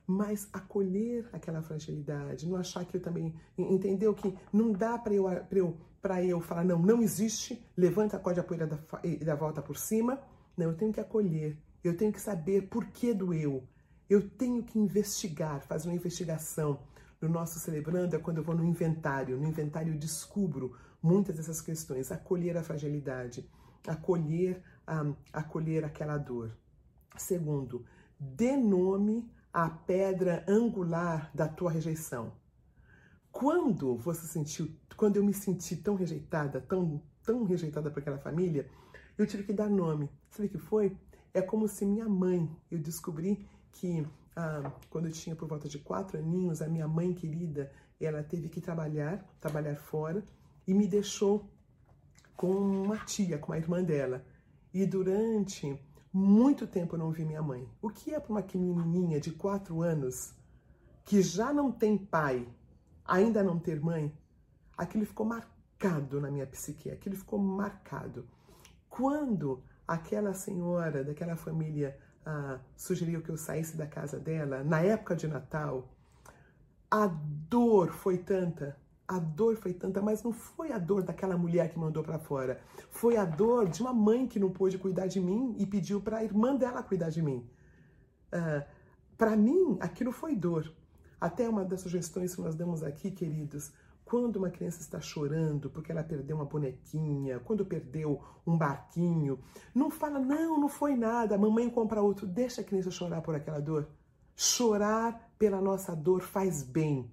mas 0.06 0.48
acolher 0.52 1.28
aquela 1.32 1.62
fragilidade, 1.62 2.46
não 2.46 2.56
achar 2.56 2.84
que 2.84 2.96
eu 2.96 3.00
também 3.00 3.34
entendeu 3.56 4.12
que 4.14 4.36
não 4.52 4.72
dá 4.72 4.98
para 4.98 5.14
eu 5.14 5.24
para 5.24 5.58
eu 5.58 5.76
para 6.02 6.24
eu 6.24 6.40
falar 6.40 6.64
não, 6.64 6.80
não 6.80 7.00
existe, 7.00 7.64
levanta 7.76 8.16
a 8.16 8.20
corda 8.20 8.42
poeira 8.42 8.66
da, 8.66 8.76
da 9.24 9.34
volta 9.36 9.62
por 9.62 9.76
cima. 9.76 10.20
Não, 10.56 10.66
eu 10.66 10.76
tenho 10.76 10.92
que 10.92 10.98
acolher. 10.98 11.56
Eu 11.82 11.96
tenho 11.96 12.12
que 12.12 12.20
saber 12.20 12.68
por 12.68 12.86
que 12.86 13.14
doeu. 13.14 13.62
Eu 14.10 14.28
tenho 14.28 14.64
que 14.64 14.80
investigar, 14.80 15.60
fazer 15.60 15.88
uma 15.88 15.94
investigação. 15.94 16.80
No 17.20 17.28
nosso 17.28 17.60
celebrando 17.60 18.16
é 18.16 18.18
quando 18.18 18.38
eu 18.38 18.42
vou 18.42 18.54
no 18.54 18.64
inventário. 18.64 19.38
No 19.38 19.46
inventário 19.46 19.94
eu 19.94 19.98
descubro 19.98 20.76
muitas 21.00 21.36
dessas 21.36 21.60
questões. 21.60 22.10
Acolher 22.10 22.56
a 22.56 22.64
fragilidade, 22.64 23.48
acolher, 23.86 24.60
um, 24.88 25.14
acolher 25.32 25.84
aquela 25.84 26.18
dor. 26.18 26.50
Segundo, 27.16 27.86
dê 28.18 28.56
nome 28.56 29.30
a 29.52 29.68
pedra 29.68 30.44
angular 30.48 31.30
da 31.34 31.46
tua 31.46 31.70
rejeição. 31.70 32.32
Quando 33.30 33.96
você 33.96 34.26
sentiu, 34.26 34.70
quando 34.96 35.16
eu 35.16 35.24
me 35.24 35.34
senti 35.34 35.76
tão 35.76 35.94
rejeitada, 35.94 36.60
tão, 36.60 37.02
tão 37.22 37.44
rejeitada 37.44 37.90
por 37.90 38.00
aquela 38.00 38.18
família, 38.18 38.66
eu 39.18 39.26
tive 39.26 39.42
que 39.44 39.52
dar 39.52 39.68
nome. 39.68 40.08
Sabe 40.30 40.48
o 40.48 40.50
que 40.50 40.58
foi? 40.58 40.96
É 41.34 41.42
como 41.42 41.68
se 41.68 41.84
minha 41.84 42.08
mãe, 42.08 42.50
eu 42.70 42.78
descobri 42.78 43.46
que 43.72 44.06
ah, 44.34 44.72
quando 44.88 45.06
eu 45.06 45.12
tinha 45.12 45.36
por 45.36 45.48
volta 45.48 45.68
de 45.68 45.78
quatro 45.78 46.18
aninhos, 46.18 46.62
a 46.62 46.68
minha 46.68 46.88
mãe 46.88 47.12
querida, 47.12 47.70
ela 48.00 48.22
teve 48.22 48.48
que 48.48 48.60
trabalhar, 48.60 49.22
trabalhar 49.40 49.76
fora, 49.76 50.24
e 50.66 50.74
me 50.74 50.86
deixou 50.86 51.48
com 52.36 52.50
uma 52.50 52.96
tia, 52.98 53.38
com 53.38 53.52
a 53.52 53.58
irmã 53.58 53.82
dela. 53.82 54.24
E 54.72 54.86
durante 54.86 55.78
muito 56.12 56.66
tempo 56.66 56.94
eu 56.94 56.98
não 56.98 57.10
vi 57.10 57.24
minha 57.24 57.42
mãe. 57.42 57.66
O 57.80 57.88
que 57.88 58.12
é 58.12 58.20
para 58.20 58.32
uma 58.32 58.44
menininha 58.54 59.20
de 59.20 59.30
quatro 59.30 59.80
anos 59.80 60.34
que 61.04 61.22
já 61.22 61.52
não 61.52 61.72
tem 61.72 61.96
pai, 61.96 62.46
ainda 63.04 63.42
não 63.42 63.58
ter 63.58 63.80
mãe? 63.80 64.12
Aquilo 64.76 65.06
ficou 65.06 65.24
marcado 65.24 66.20
na 66.20 66.30
minha 66.30 66.46
psique, 66.46 66.90
aquilo 66.90 67.16
ficou 67.16 67.38
marcado. 67.38 68.28
Quando 68.88 69.62
aquela 69.88 70.34
senhora 70.34 71.02
daquela 71.02 71.36
família 71.36 71.98
ah, 72.26 72.60
sugeriu 72.76 73.22
que 73.22 73.30
eu 73.30 73.36
saísse 73.36 73.76
da 73.76 73.86
casa 73.86 74.18
dela, 74.18 74.62
na 74.62 74.80
época 74.80 75.16
de 75.16 75.26
Natal, 75.26 75.88
a 76.90 77.06
dor 77.06 77.90
foi 77.90 78.18
tanta 78.18 78.76
a 79.06 79.18
dor 79.18 79.56
foi 79.56 79.72
tanta, 79.74 80.00
mas 80.00 80.22
não 80.22 80.32
foi 80.32 80.72
a 80.72 80.78
dor 80.78 81.02
daquela 81.02 81.36
mulher 81.36 81.70
que 81.70 81.78
mandou 81.78 82.02
para 82.02 82.18
fora. 82.18 82.60
Foi 82.90 83.16
a 83.16 83.24
dor 83.24 83.68
de 83.68 83.80
uma 83.80 83.92
mãe 83.92 84.26
que 84.26 84.38
não 84.38 84.50
pôde 84.50 84.78
cuidar 84.78 85.06
de 85.06 85.20
mim 85.20 85.54
e 85.58 85.66
pediu 85.66 86.00
para 86.00 86.18
a 86.18 86.24
irmã 86.24 86.54
dela 86.54 86.82
cuidar 86.82 87.10
de 87.10 87.20
mim. 87.20 87.38
Uh, 88.32 88.36
ah, 88.36 88.66
para 89.18 89.36
mim, 89.36 89.76
aquilo 89.80 90.12
foi 90.12 90.34
dor. 90.34 90.72
Até 91.20 91.48
uma 91.48 91.64
das 91.64 91.80
sugestões 91.80 92.34
que 92.34 92.40
nós 92.40 92.54
damos 92.54 92.82
aqui, 92.82 93.10
queridos, 93.10 93.72
quando 94.04 94.36
uma 94.36 94.50
criança 94.50 94.80
está 94.80 95.00
chorando 95.00 95.70
porque 95.70 95.92
ela 95.92 96.02
perdeu 96.02 96.36
uma 96.36 96.44
bonequinha, 96.44 97.38
quando 97.40 97.64
perdeu 97.64 98.20
um 98.46 98.56
barquinho, 98.58 99.38
não 99.74 99.90
fala, 99.90 100.18
não, 100.18 100.58
não 100.58 100.68
foi 100.68 100.96
nada, 100.96 101.34
a 101.34 101.38
mamãe 101.38 101.68
compra 101.70 102.02
outro. 102.02 102.26
Deixa 102.26 102.60
a 102.60 102.64
criança 102.64 102.90
chorar 102.90 103.20
por 103.20 103.34
aquela 103.34 103.60
dor. 103.60 103.88
Chorar 104.34 105.32
pela 105.38 105.60
nossa 105.60 105.94
dor 105.94 106.22
faz 106.22 106.62
bem 106.62 107.10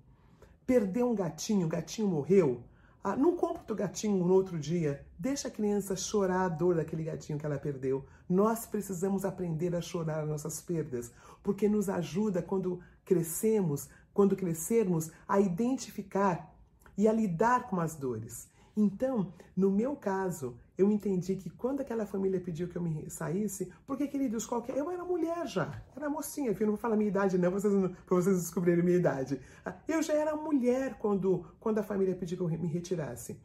Perdeu 0.70 1.10
um 1.10 1.16
gatinho, 1.16 1.66
o 1.66 1.68
gatinho 1.68 2.08
morreu. 2.08 2.64
Ah, 3.04 3.16
não 3.16 3.36
compra 3.36 3.62
outro 3.62 3.76
gatinho 3.76 4.24
no 4.24 4.32
outro 4.32 4.60
dia. 4.60 5.04
Deixa 5.18 5.48
a 5.48 5.52
criança 5.52 5.96
chorar 5.96 6.46
a 6.46 6.48
dor 6.48 6.76
daquele 6.76 7.06
gatinho 7.06 7.40
que 7.40 7.46
ela 7.48 7.58
perdeu. 7.58 8.06
Nós 8.30 8.68
precisamos 8.68 9.26
aprender 9.26 9.74
a 9.74 9.82
chorar 9.82 10.22
as 10.22 10.30
nossas 10.30 10.62
perdas, 10.62 11.12
porque 11.42 11.68
nos 11.68 11.90
ajuda 11.90 12.44
quando 12.44 12.80
crescemos, 13.04 13.90
quando 14.14 14.36
crescermos, 14.36 15.10
a 15.28 15.40
identificar 15.40 16.54
e 16.96 17.08
a 17.08 17.12
lidar 17.12 17.68
com 17.68 17.80
as 17.80 17.96
dores. 17.96 18.48
Então, 18.78 19.34
no 19.58 19.72
meu 19.72 19.96
caso, 19.96 20.56
eu 20.80 20.90
entendi 20.90 21.36
que 21.36 21.50
quando 21.50 21.82
aquela 21.82 22.06
família 22.06 22.40
pediu 22.40 22.70
que 22.70 22.78
eu 22.78 22.82
me 22.82 23.10
saísse, 23.10 23.70
porque, 23.86 24.08
queridos, 24.08 24.46
qualquer. 24.46 24.78
Eu 24.78 24.90
era 24.90 25.04
mulher 25.04 25.46
já, 25.46 25.84
era 25.94 26.10
mocinha, 26.10 26.52
eu 26.52 26.60
não 26.62 26.68
vou 26.68 26.78
falar 26.78 26.96
minha 26.96 27.10
idade, 27.10 27.38
não, 27.38 27.52
pra 27.52 27.60
vocês, 27.60 27.92
pra 28.06 28.16
vocês 28.16 28.38
descobrirem 28.38 28.84
minha 28.84 28.98
idade. 28.98 29.42
Ah, 29.66 29.76
eu 29.86 30.02
já 30.02 30.14
era 30.14 30.34
mulher 30.38 30.98
quando, 30.98 31.46
quando 31.60 31.80
a 31.80 31.84
família 31.84 32.16
pediu 32.16 32.38
que 32.38 32.44
eu 32.44 32.48
me 32.48 32.68
retirasse. 32.68 33.38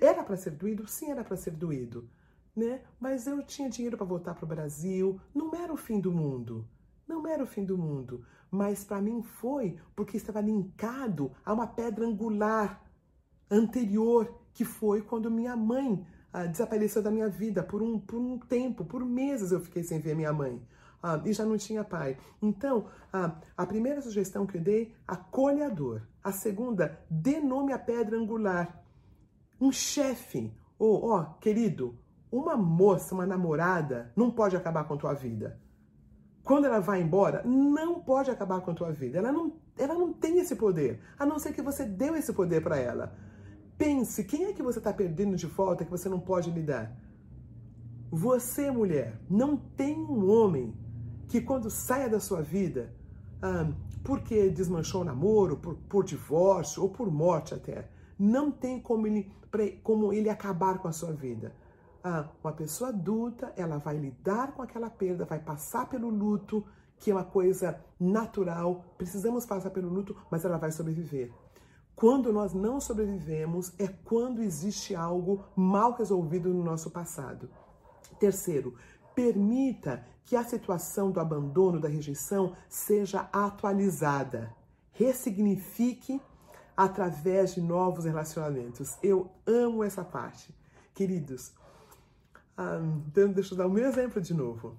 Era 0.00 0.24
para 0.24 0.38
ser 0.38 0.52
doído? 0.52 0.88
Sim, 0.88 1.10
era 1.10 1.22
para 1.22 1.36
ser 1.36 1.50
doído. 1.50 2.08
Né? 2.56 2.80
Mas 2.98 3.26
eu 3.26 3.42
tinha 3.42 3.68
dinheiro 3.68 3.98
para 3.98 4.06
voltar 4.06 4.34
para 4.34 4.44
o 4.44 4.48
Brasil, 4.48 5.20
não 5.34 5.54
era 5.54 5.70
o 5.72 5.76
fim 5.76 6.00
do 6.00 6.10
mundo. 6.10 6.66
Não 7.06 7.26
era 7.26 7.44
o 7.44 7.46
fim 7.46 7.62
do 7.62 7.76
mundo, 7.76 8.24
mas 8.50 8.82
para 8.84 9.02
mim 9.02 9.22
foi 9.22 9.76
porque 9.94 10.16
estava 10.16 10.40
linkado 10.40 11.30
a 11.44 11.52
uma 11.52 11.66
pedra 11.66 12.06
angular 12.06 12.82
anterior, 13.50 14.34
que 14.54 14.64
foi 14.64 15.02
quando 15.02 15.30
minha 15.30 15.54
mãe 15.54 16.06
ah, 16.34 16.46
desapareceu 16.46 17.00
da 17.00 17.12
minha 17.12 17.28
vida 17.28 17.62
por 17.62 17.80
um, 17.80 17.96
por 17.96 18.18
um 18.18 18.36
tempo, 18.36 18.84
por 18.84 19.04
meses 19.04 19.52
eu 19.52 19.60
fiquei 19.60 19.84
sem 19.84 20.00
ver 20.00 20.16
minha 20.16 20.32
mãe. 20.32 20.60
Ah, 21.00 21.22
e 21.24 21.32
já 21.32 21.44
não 21.44 21.56
tinha 21.56 21.84
pai. 21.84 22.18
Então, 22.42 22.86
ah, 23.12 23.36
a 23.56 23.64
primeira 23.64 24.02
sugestão 24.02 24.44
que 24.44 24.58
eu 24.58 24.60
dei, 24.60 24.92
acolha 25.06 25.66
a 25.66 25.68
dor. 25.68 26.02
A 26.24 26.32
segunda, 26.32 26.98
dê 27.08 27.38
nome 27.38 27.72
à 27.72 27.78
pedra 27.78 28.18
angular. 28.18 28.82
Um 29.60 29.70
chefe, 29.70 30.52
ou, 30.76 31.04
ó, 31.04 31.24
querido, 31.40 31.96
uma 32.32 32.56
moça, 32.56 33.14
uma 33.14 33.24
namorada, 33.24 34.12
não 34.16 34.28
pode 34.28 34.56
acabar 34.56 34.82
com 34.88 34.94
a 34.94 34.98
tua 34.98 35.14
vida. 35.14 35.60
Quando 36.42 36.64
ela 36.64 36.80
vai 36.80 37.00
embora, 37.00 37.44
não 37.44 38.00
pode 38.00 38.28
acabar 38.28 38.60
com 38.60 38.72
a 38.72 38.74
tua 38.74 38.90
vida. 38.90 39.18
Ela 39.18 39.30
não, 39.30 39.52
ela 39.78 39.94
não 39.94 40.12
tem 40.12 40.40
esse 40.40 40.56
poder, 40.56 41.00
a 41.16 41.24
não 41.24 41.38
ser 41.38 41.52
que 41.52 41.62
você 41.62 41.84
deu 41.84 42.16
esse 42.16 42.32
poder 42.32 42.60
para 42.60 42.76
ela. 42.76 43.16
Pense, 43.76 44.22
quem 44.24 44.44
é 44.44 44.52
que 44.52 44.62
você 44.62 44.78
está 44.78 44.92
perdendo 44.92 45.36
de 45.36 45.46
volta 45.46 45.84
que 45.84 45.90
você 45.90 46.08
não 46.08 46.20
pode 46.20 46.50
lidar? 46.50 46.96
Você, 48.10 48.70
mulher, 48.70 49.18
não 49.28 49.56
tem 49.56 49.96
um 49.96 50.30
homem 50.30 50.72
que 51.28 51.40
quando 51.40 51.68
saia 51.68 52.08
da 52.08 52.20
sua 52.20 52.40
vida, 52.40 52.94
ah, 53.42 53.68
porque 54.04 54.48
desmanchou 54.50 55.00
o 55.00 55.04
namoro, 55.04 55.56
por, 55.56 55.74
por 55.88 56.04
divórcio 56.04 56.82
ou 56.82 56.88
por 56.88 57.10
morte 57.10 57.54
até, 57.54 57.88
Não 58.16 58.52
tem 58.52 58.80
como 58.80 59.08
ele, 59.08 59.32
como 59.82 60.12
ele 60.12 60.30
acabar 60.30 60.78
com 60.78 60.86
a 60.86 60.92
sua 60.92 61.12
vida. 61.12 61.52
Ah, 62.04 62.28
uma 62.42 62.52
pessoa 62.52 62.90
adulta, 62.90 63.52
ela 63.56 63.78
vai 63.78 63.96
lidar 63.96 64.52
com 64.52 64.62
aquela 64.62 64.88
perda, 64.88 65.24
vai 65.24 65.40
passar 65.40 65.88
pelo 65.88 66.08
luto, 66.08 66.64
que 66.98 67.10
é 67.10 67.14
uma 67.14 67.24
coisa 67.24 67.80
natural. 67.98 68.84
Precisamos 68.96 69.44
passar 69.44 69.70
pelo 69.70 69.88
luto, 69.88 70.16
mas 70.30 70.44
ela 70.44 70.58
vai 70.58 70.70
sobreviver. 70.70 71.32
Quando 71.94 72.32
nós 72.32 72.52
não 72.52 72.80
sobrevivemos, 72.80 73.72
é 73.78 73.86
quando 73.86 74.42
existe 74.42 74.94
algo 74.94 75.44
mal 75.54 75.92
resolvido 75.92 76.52
no 76.52 76.64
nosso 76.64 76.90
passado. 76.90 77.48
Terceiro, 78.18 78.74
permita 79.14 80.04
que 80.24 80.34
a 80.34 80.42
situação 80.42 81.12
do 81.12 81.20
abandono, 81.20 81.78
da 81.78 81.88
rejeição, 81.88 82.54
seja 82.68 83.28
atualizada. 83.32 84.52
Ressignifique 84.92 86.20
através 86.76 87.54
de 87.54 87.60
novos 87.60 88.04
relacionamentos. 88.04 88.96
Eu 89.02 89.30
amo 89.46 89.84
essa 89.84 90.04
parte. 90.04 90.52
Queridos, 90.94 91.52
um, 92.58 93.00
deixa 93.32 93.54
eu 93.54 93.58
dar 93.58 93.66
o 93.66 93.70
meu 93.70 93.86
exemplo 93.86 94.20
de 94.20 94.34
novo. 94.34 94.76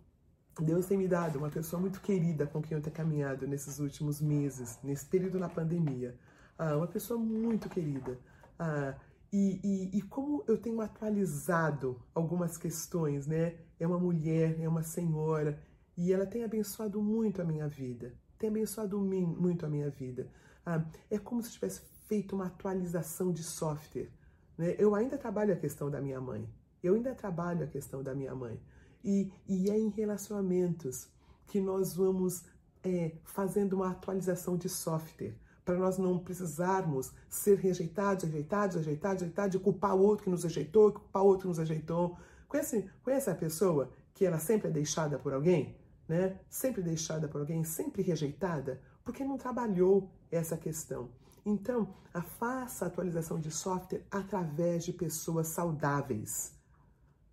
Deus 0.60 0.86
tem 0.86 0.98
me 0.98 1.08
dado 1.08 1.38
uma 1.38 1.50
pessoa 1.50 1.82
muito 1.82 2.02
querida 2.02 2.48
com 2.48 2.62
quem 2.62 2.78
eu 2.78 2.82
tenho 2.82 2.96
caminhado 2.96 3.46
nesses 3.48 3.80
últimos 3.80 4.22
meses, 4.22 4.80
nesse 4.84 5.06
período 5.06 5.38
na 5.38 5.50
pandemia 5.50 6.18
ah, 6.58 6.78
uma 6.78 6.88
pessoa 6.88 7.20
muito 7.20 7.70
querida. 7.70 8.20
Ah, 8.58 8.96
e, 9.32 9.60
e, 9.64 9.98
e, 9.98 10.02
como 10.04 10.44
eu 10.48 10.58
tenho 10.58 10.80
atualizado 10.80 12.02
algumas 12.14 12.58
questões, 12.58 13.28
né? 13.28 13.56
É 13.80 13.86
uma 13.86 14.00
mulher, 14.00 14.60
é 14.62 14.68
uma 14.68 14.84
senhora, 14.84 15.62
e 15.98 16.14
ela 16.14 16.26
tem 16.26 16.44
abençoado 16.44 17.02
muito 17.02 17.42
a 17.42 17.46
minha 17.46 17.68
vida, 17.68 18.14
tem 18.38 18.50
abençoado 18.50 18.98
muito 19.00 19.66
a 19.66 19.70
minha 19.70 19.90
vida. 19.90 20.30
Ah, 20.66 20.84
é 21.10 21.18
como 21.18 21.42
se 21.42 21.52
tivesse 21.52 21.82
feito 22.08 22.36
uma 22.36 22.48
atualização 22.48 23.32
de 23.34 23.44
software. 23.44 24.10
Né? 24.58 24.76
Eu 24.78 24.96
ainda 24.96 25.18
trabalho 25.18 25.54
a 25.54 25.58
questão 25.58 25.90
da 25.92 26.00
minha 26.00 26.22
mãe, 26.22 26.50
eu 26.82 26.96
ainda 26.96 27.14
trabalho 27.14 27.66
a 27.66 27.68
questão 27.68 28.02
da 28.02 28.16
minha 28.16 28.34
mãe. 28.34 28.60
E, 29.04 29.32
e 29.48 29.70
é 29.70 29.78
em 29.78 29.90
relacionamentos 29.90 31.10
que 31.48 31.60
nós 31.60 31.96
vamos 31.96 32.44
é, 32.84 33.18
fazendo 33.24 33.74
uma 33.74 33.92
atualização 33.92 34.58
de 34.58 34.70
software 34.70 35.36
para 35.66 35.76
nós 35.76 35.98
não 35.98 36.20
precisarmos 36.20 37.12
ser 37.28 37.58
rejeitados, 37.58 38.24
rejeitados, 38.24 38.76
rejeitados, 38.76 39.22
rejeitados, 39.24 39.56
e 39.56 39.60
culpar 39.60 39.96
o 39.96 40.00
outro 40.00 40.26
que 40.26 40.30
nos 40.30 40.44
rejeitou, 40.44 40.94
culpar 40.94 41.24
o 41.24 41.26
outro 41.26 41.42
que 41.42 41.48
nos 41.48 41.58
rejeitou. 41.58 42.16
Conhece, 42.48 42.88
conhece 43.04 43.30
a 43.32 43.36
pessoa 43.36 43.92
que 44.14 44.24
ela 44.26 44.38
sempre 44.38 44.70
é 44.70 44.72
deixada 44.72 45.18
por 45.18 45.34
alguém? 45.34 45.76
Né? 46.08 46.40
Sempre 46.48 46.84
deixada 46.84 47.28
por 47.28 47.42
alguém, 47.42 47.64
sempre 47.64 48.04
rejeitada, 48.04 48.80
porque 49.04 49.24
não 49.24 49.38
trabalhou 49.38 50.10
essa 50.32 50.56
questão. 50.56 51.10
Então, 51.44 51.94
faça 52.40 52.86
a 52.86 52.88
atualização 52.88 53.40
de 53.40 53.50
software 53.50 54.06
através 54.12 54.86
de 54.86 54.94
pessoas 54.94 55.48
saudáveis. 55.48 56.54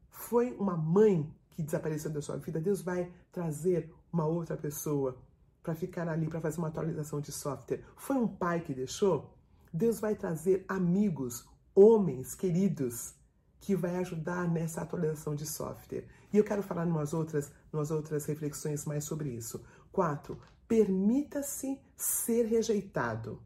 Foi 0.08 0.52
uma 0.52 0.76
mãe 0.76 1.30
que 1.50 1.62
desapareceu 1.62 2.10
da 2.10 2.22
sua 2.22 2.36
vida, 2.38 2.60
Deus 2.60 2.80
vai 2.80 3.12
trazer 3.30 3.92
uma 4.10 4.26
outra 4.26 4.56
pessoa 4.56 5.18
para 5.62 5.74
ficar 5.74 6.08
ali 6.08 6.28
para 6.28 6.40
fazer 6.40 6.58
uma 6.58 6.68
atualização 6.68 7.20
de 7.20 7.30
software. 7.30 7.82
Foi 7.96 8.16
um 8.16 8.26
pai 8.26 8.60
que 8.60 8.74
deixou? 8.74 9.32
Deus 9.72 10.00
vai 10.00 10.14
trazer 10.14 10.64
amigos, 10.68 11.46
homens 11.74 12.34
queridos, 12.34 13.14
que 13.60 13.76
vai 13.76 13.96
ajudar 13.96 14.50
nessa 14.50 14.82
atualização 14.82 15.34
de 15.34 15.46
software. 15.46 16.04
E 16.32 16.36
eu 16.36 16.44
quero 16.44 16.62
falar 16.62 16.86
umas 16.86 17.14
outras, 17.14 17.52
umas 17.72 17.90
outras 17.90 18.26
reflexões 18.26 18.84
mais 18.84 19.04
sobre 19.04 19.30
isso. 19.30 19.64
Quatro, 19.92 20.38
permita-se 20.66 21.80
ser 21.96 22.46
rejeitado. 22.46 23.40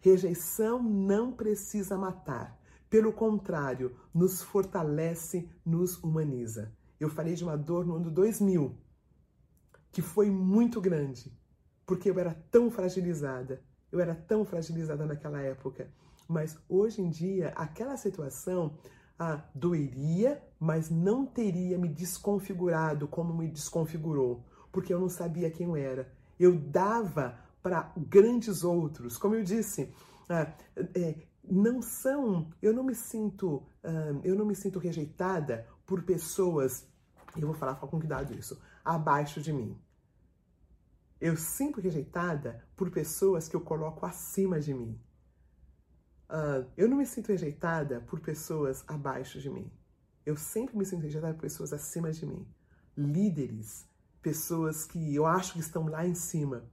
Rejeição 0.00 0.82
não 0.82 1.32
precisa 1.32 1.96
matar. 1.96 2.60
Pelo 2.90 3.12
contrário, 3.12 3.96
nos 4.12 4.42
fortalece, 4.42 5.48
nos 5.64 5.96
humaniza. 6.02 6.72
Eu 6.98 7.08
falei 7.08 7.34
de 7.34 7.44
uma 7.44 7.56
dor 7.56 7.86
no 7.86 7.96
ano 7.96 8.10
2000, 8.10 8.76
que 9.92 10.02
foi 10.02 10.28
muito 10.28 10.80
grande 10.80 11.32
porque 11.92 12.10
eu 12.10 12.18
era 12.18 12.34
tão 12.50 12.70
fragilizada. 12.70 13.60
Eu 13.92 14.00
era 14.00 14.14
tão 14.14 14.46
fragilizada 14.46 15.04
naquela 15.04 15.42
época. 15.42 15.90
Mas 16.26 16.58
hoje 16.66 17.02
em 17.02 17.10
dia, 17.10 17.52
aquela 17.54 17.98
situação 17.98 18.78
ah, 19.18 19.44
doeria, 19.54 20.42
mas 20.58 20.88
não 20.88 21.26
teria 21.26 21.76
me 21.76 21.90
desconfigurado 21.90 23.06
como 23.06 23.34
me 23.34 23.46
desconfigurou, 23.46 24.42
porque 24.72 24.94
eu 24.94 24.98
não 24.98 25.10
sabia 25.10 25.50
quem 25.50 25.66
eu 25.66 25.76
era. 25.76 26.10
Eu 26.40 26.56
dava 26.58 27.38
para 27.62 27.92
grandes 27.94 28.64
outros. 28.64 29.18
Como 29.18 29.34
eu 29.34 29.44
disse, 29.44 29.92
ah, 30.30 30.50
é, 30.94 31.14
não 31.44 31.82
são. 31.82 32.48
Eu 32.62 32.72
não 32.72 32.84
me 32.84 32.94
sinto. 32.94 33.62
Ah, 33.84 34.18
eu 34.24 34.34
não 34.34 34.46
me 34.46 34.56
sinto 34.56 34.78
rejeitada 34.78 35.68
por 35.84 36.04
pessoas. 36.04 36.88
Eu 37.36 37.48
vou 37.48 37.54
falar 37.54 37.74
com 37.74 37.86
cuidado 37.86 38.32
isso. 38.32 38.58
Abaixo 38.82 39.42
de 39.42 39.52
mim. 39.52 39.78
Eu 41.22 41.36
sinto 41.36 41.80
rejeitada 41.80 42.66
por 42.74 42.90
pessoas 42.90 43.46
que 43.46 43.54
eu 43.54 43.60
coloco 43.60 44.04
acima 44.04 44.58
de 44.58 44.74
mim. 44.74 45.00
Uh, 46.28 46.66
eu 46.76 46.88
não 46.88 46.96
me 46.96 47.06
sinto 47.06 47.28
rejeitada 47.28 48.00
por 48.00 48.18
pessoas 48.18 48.82
abaixo 48.88 49.40
de 49.40 49.48
mim. 49.48 49.70
Eu 50.26 50.36
sempre 50.36 50.76
me 50.76 50.84
sinto 50.84 51.02
rejeitada 51.02 51.32
por 51.32 51.42
pessoas 51.42 51.72
acima 51.72 52.10
de 52.10 52.26
mim. 52.26 52.44
Líderes, 52.96 53.86
pessoas 54.20 54.84
que 54.84 55.14
eu 55.14 55.24
acho 55.24 55.52
que 55.52 55.60
estão 55.60 55.86
lá 55.86 56.04
em 56.04 56.16
cima. 56.16 56.64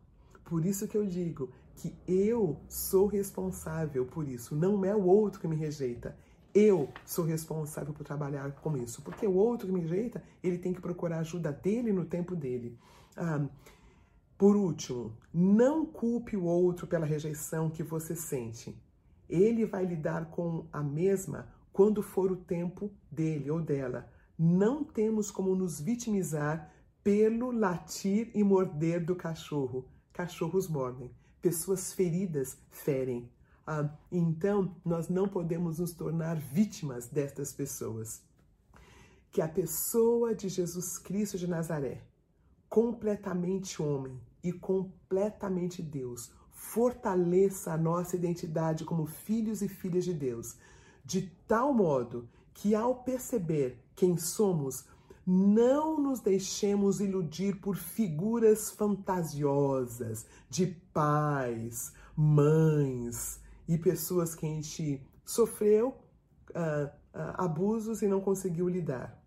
Por 0.45 0.65
isso 0.65 0.87
que 0.87 0.97
eu 0.97 1.05
digo 1.05 1.53
que 1.75 1.95
eu 2.07 2.59
sou 2.67 3.05
responsável 3.05 4.03
por 4.07 4.27
isso. 4.27 4.55
Não 4.55 4.83
é 4.83 4.95
o 4.95 5.05
outro 5.05 5.39
que 5.39 5.47
me 5.47 5.55
rejeita. 5.55 6.17
Eu 6.55 6.91
sou 7.05 7.23
responsável 7.23 7.93
por 7.93 8.03
trabalhar 8.03 8.51
com 8.53 8.75
isso. 8.75 9.03
Porque 9.03 9.27
o 9.27 9.35
outro 9.35 9.67
que 9.67 9.73
me 9.73 9.81
rejeita, 9.81 10.23
ele 10.41 10.57
tem 10.57 10.73
que 10.73 10.81
procurar 10.81 11.19
ajuda 11.19 11.51
dele 11.51 11.93
no 11.93 12.03
tempo 12.03 12.35
dele. 12.35 12.75
Uh, 13.15 13.47
por 14.39 14.55
último, 14.55 15.17
não 15.33 15.85
culpe 15.85 16.37
o 16.37 16.45
outro 16.45 16.87
pela 16.87 17.05
rejeição 17.05 17.69
que 17.69 17.83
você 17.83 18.15
sente. 18.15 18.81
Ele 19.27 19.65
vai 19.65 19.85
lidar 19.85 20.29
com 20.31 20.65
a 20.71 20.81
mesma 20.81 21.53
quando 21.73 22.01
for 22.01 22.31
o 22.31 22.37
tempo 22.37 22.89
dele 23.11 23.51
ou 23.51 23.61
dela. 23.61 24.09
Não 24.37 24.81
temos 24.81 25.29
como 25.29 25.53
nos 25.57 25.81
vitimizar 25.81 26.73
pelo 27.03 27.51
latir 27.51 28.31
e 28.33 28.41
morder 28.41 29.03
do 29.03 29.13
cachorro. 29.13 29.85
Cachorros 30.13 30.69
mordem, 30.69 31.11
pessoas 31.41 31.91
feridas 31.91 32.57
ferem. 32.69 33.29
Ah, 33.67 33.93
então, 34.09 34.73
nós 34.85 35.09
não 35.09 35.27
podemos 35.27 35.79
nos 35.79 35.91
tornar 35.91 36.37
vítimas 36.37 37.09
destas 37.09 37.51
pessoas. 37.51 38.23
Que 39.33 39.41
a 39.41 39.49
pessoa 39.49 40.33
de 40.33 40.47
Jesus 40.47 40.97
Cristo 40.97 41.37
de 41.37 41.45
Nazaré, 41.45 42.01
completamente 42.69 43.81
homem, 43.81 44.17
e 44.43 44.51
completamente 44.51 45.81
Deus. 45.81 46.31
Fortaleça 46.51 47.73
a 47.73 47.77
nossa 47.77 48.15
identidade 48.15 48.83
como 48.83 49.05
filhos 49.05 49.61
e 49.61 49.67
filhas 49.67 50.03
de 50.03 50.13
Deus, 50.13 50.57
de 51.05 51.31
tal 51.47 51.73
modo 51.73 52.27
que, 52.53 52.75
ao 52.75 52.95
perceber 52.95 53.81
quem 53.95 54.17
somos, 54.17 54.85
não 55.25 55.99
nos 55.99 56.19
deixemos 56.21 56.99
iludir 56.99 57.59
por 57.61 57.75
figuras 57.75 58.71
fantasiosas 58.71 60.25
de 60.49 60.67
pais, 60.91 61.93
mães 62.15 63.39
e 63.67 63.77
pessoas 63.77 64.33
que 64.33 64.45
a 64.45 64.49
gente 64.49 65.01
sofreu 65.23 65.89
uh, 66.49 66.87
uh, 66.87 67.35
abusos 67.35 68.01
e 68.01 68.07
não 68.07 68.19
conseguiu 68.19 68.67
lidar. 68.67 69.23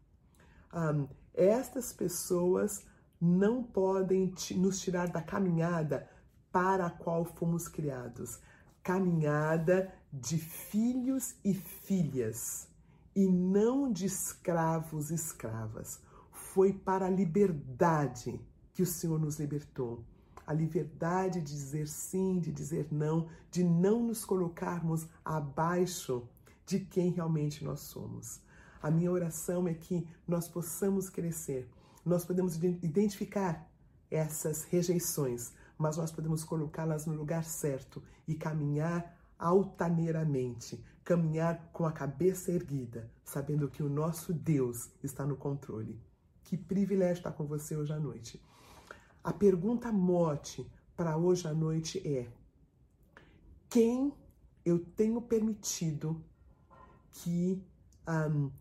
Um, 0.74 1.06
estas 1.34 1.92
pessoas 1.92 2.84
não 3.22 3.62
podem 3.62 4.34
nos 4.56 4.80
tirar 4.80 5.08
da 5.08 5.22
caminhada 5.22 6.08
para 6.50 6.86
a 6.86 6.90
qual 6.90 7.24
fomos 7.24 7.68
criados 7.68 8.40
caminhada 8.82 9.94
de 10.12 10.36
filhos 10.38 11.34
e 11.44 11.54
filhas, 11.54 12.68
e 13.14 13.26
não 13.26 13.92
de 13.92 14.06
escravos 14.06 15.10
e 15.10 15.14
escravas. 15.14 16.00
Foi 16.30 16.72
para 16.72 17.06
a 17.06 17.10
liberdade 17.10 18.40
que 18.74 18.82
o 18.82 18.86
Senhor 18.86 19.20
nos 19.20 19.38
libertou. 19.38 20.02
A 20.46 20.52
liberdade 20.52 21.40
de 21.40 21.54
dizer 21.54 21.86
sim, 21.86 22.40
de 22.40 22.50
dizer 22.50 22.88
não, 22.90 23.28
de 23.50 23.62
não 23.62 24.02
nos 24.02 24.24
colocarmos 24.24 25.06
abaixo 25.24 26.26
de 26.66 26.80
quem 26.80 27.10
realmente 27.10 27.64
nós 27.64 27.80
somos. 27.80 28.40
A 28.82 28.90
minha 28.90 29.12
oração 29.12 29.68
é 29.68 29.74
que 29.74 30.06
nós 30.26 30.48
possamos 30.48 31.08
crescer 31.08 31.68
nós 32.04 32.24
podemos 32.24 32.56
identificar 32.56 33.68
essas 34.10 34.64
rejeições, 34.64 35.52
mas 35.78 35.96
nós 35.96 36.12
podemos 36.12 36.44
colocá-las 36.44 37.06
no 37.06 37.14
lugar 37.14 37.44
certo 37.44 38.02
e 38.26 38.34
caminhar 38.34 39.18
altaneiramente, 39.38 40.84
caminhar 41.04 41.70
com 41.72 41.84
a 41.84 41.92
cabeça 41.92 42.52
erguida, 42.52 43.10
sabendo 43.24 43.68
que 43.68 43.82
o 43.82 43.88
nosso 43.88 44.32
Deus 44.32 44.90
está 45.02 45.26
no 45.26 45.36
controle. 45.36 46.00
Que 46.44 46.56
privilégio 46.56 47.20
estar 47.20 47.32
com 47.32 47.46
você 47.46 47.76
hoje 47.76 47.92
à 47.92 47.98
noite. 47.98 48.40
A 49.24 49.32
pergunta 49.32 49.90
mote 49.90 50.70
para 50.96 51.16
hoje 51.16 51.48
à 51.48 51.54
noite 51.54 52.06
é: 52.06 52.28
quem 53.68 54.12
eu 54.64 54.78
tenho 54.78 55.20
permitido 55.22 56.22
que 57.10 57.64
um, 58.06 58.46
uh, 58.46 58.52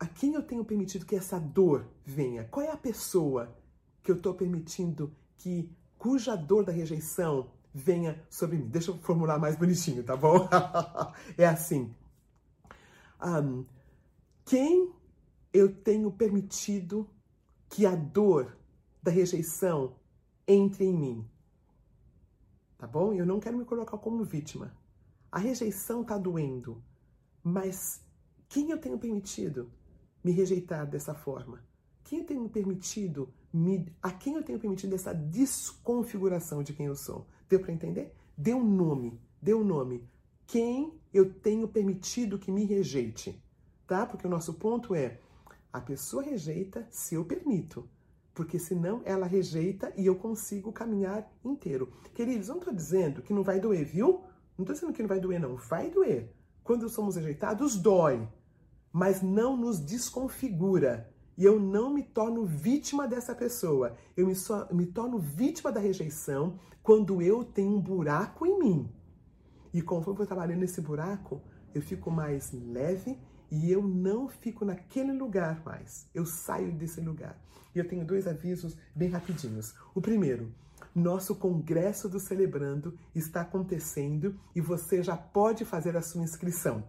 a 0.00 0.06
quem 0.06 0.32
eu 0.32 0.42
tenho 0.42 0.64
permitido 0.64 1.04
que 1.04 1.14
essa 1.14 1.38
dor 1.38 1.86
venha? 2.02 2.44
Qual 2.44 2.64
é 2.64 2.70
a 2.70 2.76
pessoa 2.76 3.54
que 4.02 4.10
eu 4.10 4.16
estou 4.16 4.32
permitindo 4.32 5.14
que 5.36 5.70
cuja 5.98 6.34
dor 6.34 6.64
da 6.64 6.72
rejeição 6.72 7.52
venha 7.74 8.24
sobre 8.30 8.56
mim? 8.56 8.66
Deixa 8.66 8.90
eu 8.90 8.98
formular 8.98 9.38
mais 9.38 9.56
bonitinho, 9.56 10.02
tá 10.02 10.16
bom? 10.16 10.48
é 11.36 11.44
assim. 11.44 11.94
Um, 13.22 13.66
quem 14.46 14.90
eu 15.52 15.70
tenho 15.70 16.10
permitido 16.10 17.06
que 17.68 17.84
a 17.84 17.94
dor 17.94 18.56
da 19.02 19.10
rejeição 19.10 19.96
entre 20.48 20.86
em 20.86 20.96
mim? 20.96 21.30
Tá 22.78 22.86
bom? 22.86 23.12
Eu 23.12 23.26
não 23.26 23.38
quero 23.38 23.58
me 23.58 23.66
colocar 23.66 23.98
como 23.98 24.24
vítima. 24.24 24.74
A 25.30 25.38
rejeição 25.38 26.02
tá 26.02 26.16
doendo, 26.16 26.82
mas 27.42 28.02
quem 28.48 28.70
eu 28.70 28.78
tenho 28.78 28.98
permitido 28.98 29.70
me 30.22 30.32
rejeitar 30.32 30.86
dessa 30.86 31.14
forma? 31.14 31.62
Quem 32.04 32.24
tenho 32.24 32.48
permitido 32.48 33.32
me, 33.52 33.86
a 34.02 34.10
quem 34.10 34.34
eu 34.34 34.42
tenho 34.42 34.58
permitido 34.58 34.94
essa 34.94 35.14
desconfiguração 35.14 36.62
de 36.62 36.72
quem 36.72 36.86
eu 36.86 36.96
sou? 36.96 37.26
Deu 37.48 37.60
para 37.60 37.72
entender? 37.72 38.14
Dê 38.36 38.54
um 38.54 38.64
nome, 38.64 39.20
dê 39.40 39.54
um 39.54 39.64
nome. 39.64 40.08
Quem 40.46 40.98
eu 41.12 41.32
tenho 41.32 41.68
permitido 41.68 42.38
que 42.38 42.50
me 42.50 42.64
rejeite, 42.64 43.40
tá? 43.86 44.06
Porque 44.06 44.26
o 44.26 44.30
nosso 44.30 44.54
ponto 44.54 44.94
é 44.94 45.20
a 45.72 45.80
pessoa 45.80 46.22
rejeita 46.22 46.86
se 46.90 47.14
eu 47.14 47.24
permito 47.24 47.88
porque 48.40 48.58
senão 48.58 49.02
ela 49.04 49.26
rejeita 49.26 49.92
e 49.96 50.06
eu 50.06 50.14
consigo 50.14 50.72
caminhar 50.72 51.30
inteiro. 51.44 51.92
Queridos, 52.14 52.48
não 52.48 52.56
estou 52.56 52.72
dizendo 52.72 53.20
que 53.20 53.34
não 53.34 53.42
vai 53.42 53.60
doer, 53.60 53.84
viu? 53.84 54.24
Não 54.56 54.62
estou 54.62 54.74
dizendo 54.74 54.92
que 54.92 55.02
não 55.02 55.08
vai 55.08 55.20
doer, 55.20 55.38
não. 55.38 55.56
Vai 55.56 55.90
doer. 55.90 56.32
Quando 56.62 56.88
somos 56.88 57.16
rejeitados, 57.16 57.76
dói, 57.76 58.26
mas 58.92 59.22
não 59.22 59.56
nos 59.56 59.80
desconfigura. 59.80 61.08
E 61.36 61.44
eu 61.44 61.58
não 61.58 61.92
me 61.92 62.02
torno 62.02 62.44
vítima 62.44 63.08
dessa 63.08 63.34
pessoa. 63.34 63.96
Eu 64.16 64.26
me, 64.26 64.34
so, 64.34 64.66
me 64.72 64.86
torno 64.86 65.18
vítima 65.18 65.72
da 65.72 65.80
rejeição 65.80 66.58
quando 66.82 67.22
eu 67.22 67.44
tenho 67.44 67.76
um 67.76 67.80
buraco 67.80 68.44
em 68.44 68.58
mim. 68.58 68.92
E 69.72 69.80
conforme 69.80 70.14
eu 70.14 70.16
vou 70.18 70.26
trabalhando 70.26 70.60
nesse 70.60 70.80
buraco, 70.80 71.40
eu 71.74 71.80
fico 71.80 72.10
mais 72.10 72.52
leve 72.52 73.18
e 73.50 73.70
eu 73.70 73.82
não 73.82 74.28
fico 74.28 74.64
naquele 74.64 75.12
lugar 75.12 75.62
mais. 75.64 76.08
Eu 76.14 76.26
saio 76.26 76.72
desse 76.72 77.00
lugar. 77.00 77.40
E 77.74 77.78
eu 77.78 77.88
tenho 77.88 78.04
dois 78.04 78.26
avisos 78.26 78.76
bem 78.94 79.08
rapidinhos. 79.08 79.74
O 79.94 80.00
primeiro, 80.00 80.52
nosso 80.94 81.36
congresso 81.36 82.08
do 82.08 82.18
Celebrando 82.18 82.98
está 83.14 83.42
acontecendo 83.42 84.38
e 84.54 84.60
você 84.60 85.02
já 85.02 85.16
pode 85.16 85.64
fazer 85.64 85.96
a 85.96 86.02
sua 86.02 86.22
inscrição. 86.22 86.84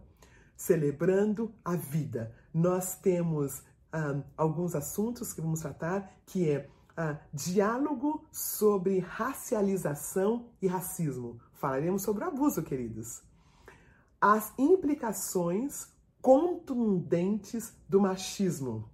Celebrando 0.61 1.51
a 1.65 1.75
vida. 1.75 2.35
Nós 2.53 2.95
temos 2.95 3.63
ah, 3.91 4.21
alguns 4.37 4.75
assuntos 4.75 5.33
que 5.33 5.41
vamos 5.41 5.59
tratar, 5.59 6.21
que 6.23 6.47
é 6.47 6.69
ah, 6.95 7.17
diálogo 7.33 8.23
sobre 8.31 8.99
racialização 8.99 10.51
e 10.61 10.67
racismo. 10.67 11.39
Falaremos 11.55 12.03
sobre 12.03 12.23
o 12.23 12.27
abuso, 12.27 12.61
queridos. 12.61 13.23
As 14.21 14.53
implicações 14.55 15.87
contundentes 16.21 17.75
do 17.89 17.99
machismo. 17.99 18.87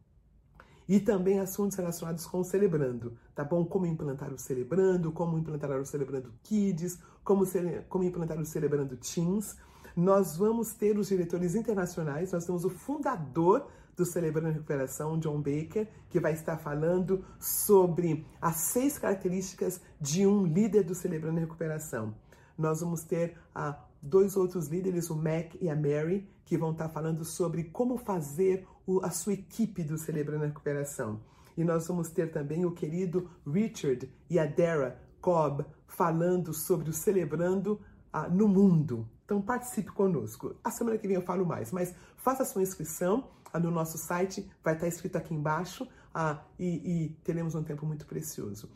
E 0.87 1.01
também 1.01 1.37
assuntos 1.37 1.75
relacionados 1.75 2.25
com 2.25 2.39
o 2.39 2.45
Celebrando, 2.45 3.17
tá 3.35 3.43
bom? 3.43 3.65
Como 3.65 3.85
implantar 3.85 4.31
o 4.31 4.37
Celebrando, 4.37 5.11
como 5.11 5.37
implantar 5.37 5.77
o 5.77 5.85
Celebrando 5.85 6.33
Kids, 6.43 6.97
como, 7.25 7.43
como 7.89 8.05
implantar 8.05 8.39
o 8.39 8.45
Celebrando 8.45 8.95
Teens. 8.95 9.57
Nós 9.97 10.37
vamos 10.37 10.75
ter 10.75 10.95
os 10.99 11.07
diretores 11.07 11.55
internacionais, 11.55 12.31
nós 12.31 12.45
temos 12.45 12.63
o 12.63 12.69
fundador 12.69 13.67
do 13.95 14.05
Celebrando 14.05 14.53
Recuperação, 14.53 15.17
John 15.17 15.37
Baker, 15.37 15.87
que 16.07 16.19
vai 16.19 16.33
estar 16.33 16.55
falando 16.59 17.25
sobre 17.39 18.23
as 18.39 18.57
seis 18.57 18.99
características 18.99 19.81
de 19.99 20.27
um 20.27 20.45
líder 20.45 20.83
do 20.83 20.93
Celebrando 20.93 21.39
Recuperação. 21.39 22.13
Nós 22.55 22.81
vamos 22.81 23.01
ter 23.01 23.39
a 23.55 23.75
dois 23.99 24.37
outros 24.37 24.67
líderes, 24.67 25.09
o 25.09 25.15
Mac 25.15 25.55
e 25.59 25.67
a 25.67 25.75
Mary, 25.75 26.29
que 26.45 26.59
vão 26.59 26.73
estar 26.73 26.89
falando 26.89 27.25
sobre 27.25 27.63
como 27.63 27.97
fazer 27.97 28.67
o, 28.85 29.03
a 29.03 29.09
sua 29.09 29.33
equipe 29.33 29.83
do 29.83 29.97
Celebrando 29.97 30.43
a 30.43 30.47
Recuperação. 30.47 31.21
E 31.57 31.63
nós 31.63 31.87
vamos 31.87 32.11
ter 32.11 32.31
também 32.31 32.65
o 32.65 32.71
querido 32.71 33.31
Richard 33.47 34.07
e 34.29 34.37
a 34.37 34.45
Dara 34.45 35.01
Cobb 35.19 35.65
falando 35.87 36.53
sobre 36.53 36.87
o 36.87 36.93
Celebrando 36.93 37.81
ah, 38.13 38.29
no 38.29 38.47
Mundo. 38.47 39.09
Então 39.27 39.41
participe 39.41 39.91
conosco. 39.91 40.55
A 40.63 40.71
semana 40.71 40.97
que 40.97 41.05
vem 41.05 41.17
eu 41.17 41.21
falo 41.21 41.45
mais, 41.45 41.69
mas 41.73 41.93
faça 42.15 42.45
sua 42.45 42.63
inscrição 42.63 43.27
ah, 43.51 43.59
no 43.59 43.69
nosso 43.69 43.97
site, 43.97 44.49
vai 44.63 44.73
estar 44.73 44.87
escrito 44.87 45.17
aqui 45.17 45.33
embaixo 45.33 45.85
ah, 46.13 46.41
e, 46.57 47.05
e 47.05 47.09
teremos 47.25 47.53
um 47.53 47.61
tempo 47.61 47.85
muito 47.85 48.05
precioso. 48.05 48.69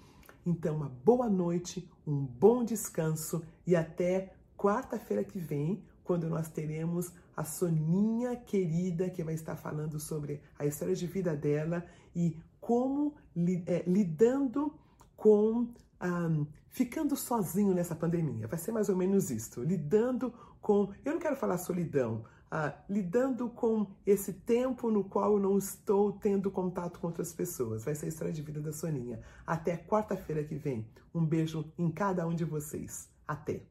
Então, 0.46 0.76
uma 0.76 0.90
boa 0.90 1.30
noite, 1.30 1.90
um 2.06 2.26
bom 2.26 2.66
descanso 2.66 3.42
e 3.66 3.78
até 3.78 4.34
quarta-feira 4.58 5.24
que 5.24 5.40
vem, 5.40 5.82
quando 6.04 6.28
nós 6.28 6.50
teremos 6.50 7.14
a 7.38 7.46
Soninha 7.46 8.36
querida, 8.36 9.10
que 9.10 9.24
vai 9.24 9.36
estar 9.36 9.56
falando 9.56 10.02
sobre 10.02 10.42
a 10.60 10.66
história 10.66 10.96
de 10.96 11.08
vida 11.08 11.34
dela 11.34 11.86
e 12.14 12.38
como 12.60 13.16
é, 13.68 13.84
lidando 13.88 14.78
com 15.16 15.70
um, 16.02 16.46
ficando 16.72 17.16
sozinho 17.16 17.74
nessa 17.74 17.96
pandemia. 17.96 18.48
Vai 18.48 18.58
ser 18.58 18.72
mais 18.72 18.90
ou 18.90 18.96
menos 18.96 19.30
isso. 19.30 19.62
Lidando 19.62 20.34
com. 20.60 20.92
Eu 21.06 21.14
não 21.14 21.20
quero 21.20 21.36
falar 21.36 21.58
solidão. 21.58 22.26
Uh, 22.54 22.74
lidando 22.90 23.50
com 23.50 23.88
esse 24.06 24.34
tempo 24.34 24.92
no 24.92 25.06
qual 25.06 25.34
eu 25.34 25.40
não 25.40 25.58
estou 25.58 26.12
tendo 26.12 26.52
contato 26.52 27.00
com 27.00 27.08
outras 27.08 27.32
pessoas. 27.32 27.86
Vai 27.86 27.96
ser 27.96 28.08
a 28.08 28.10
história 28.10 28.34
de 28.34 28.42
vida 28.42 28.60
da 28.60 28.74
Soninha. 28.74 29.22
Até 29.48 29.78
quarta-feira 29.78 30.44
que 30.44 30.56
vem. 30.56 30.86
Um 31.16 31.26
beijo 31.26 31.72
em 31.78 31.90
cada 31.90 32.28
um 32.28 32.36
de 32.36 32.44
vocês. 32.44 33.10
Até! 33.26 33.71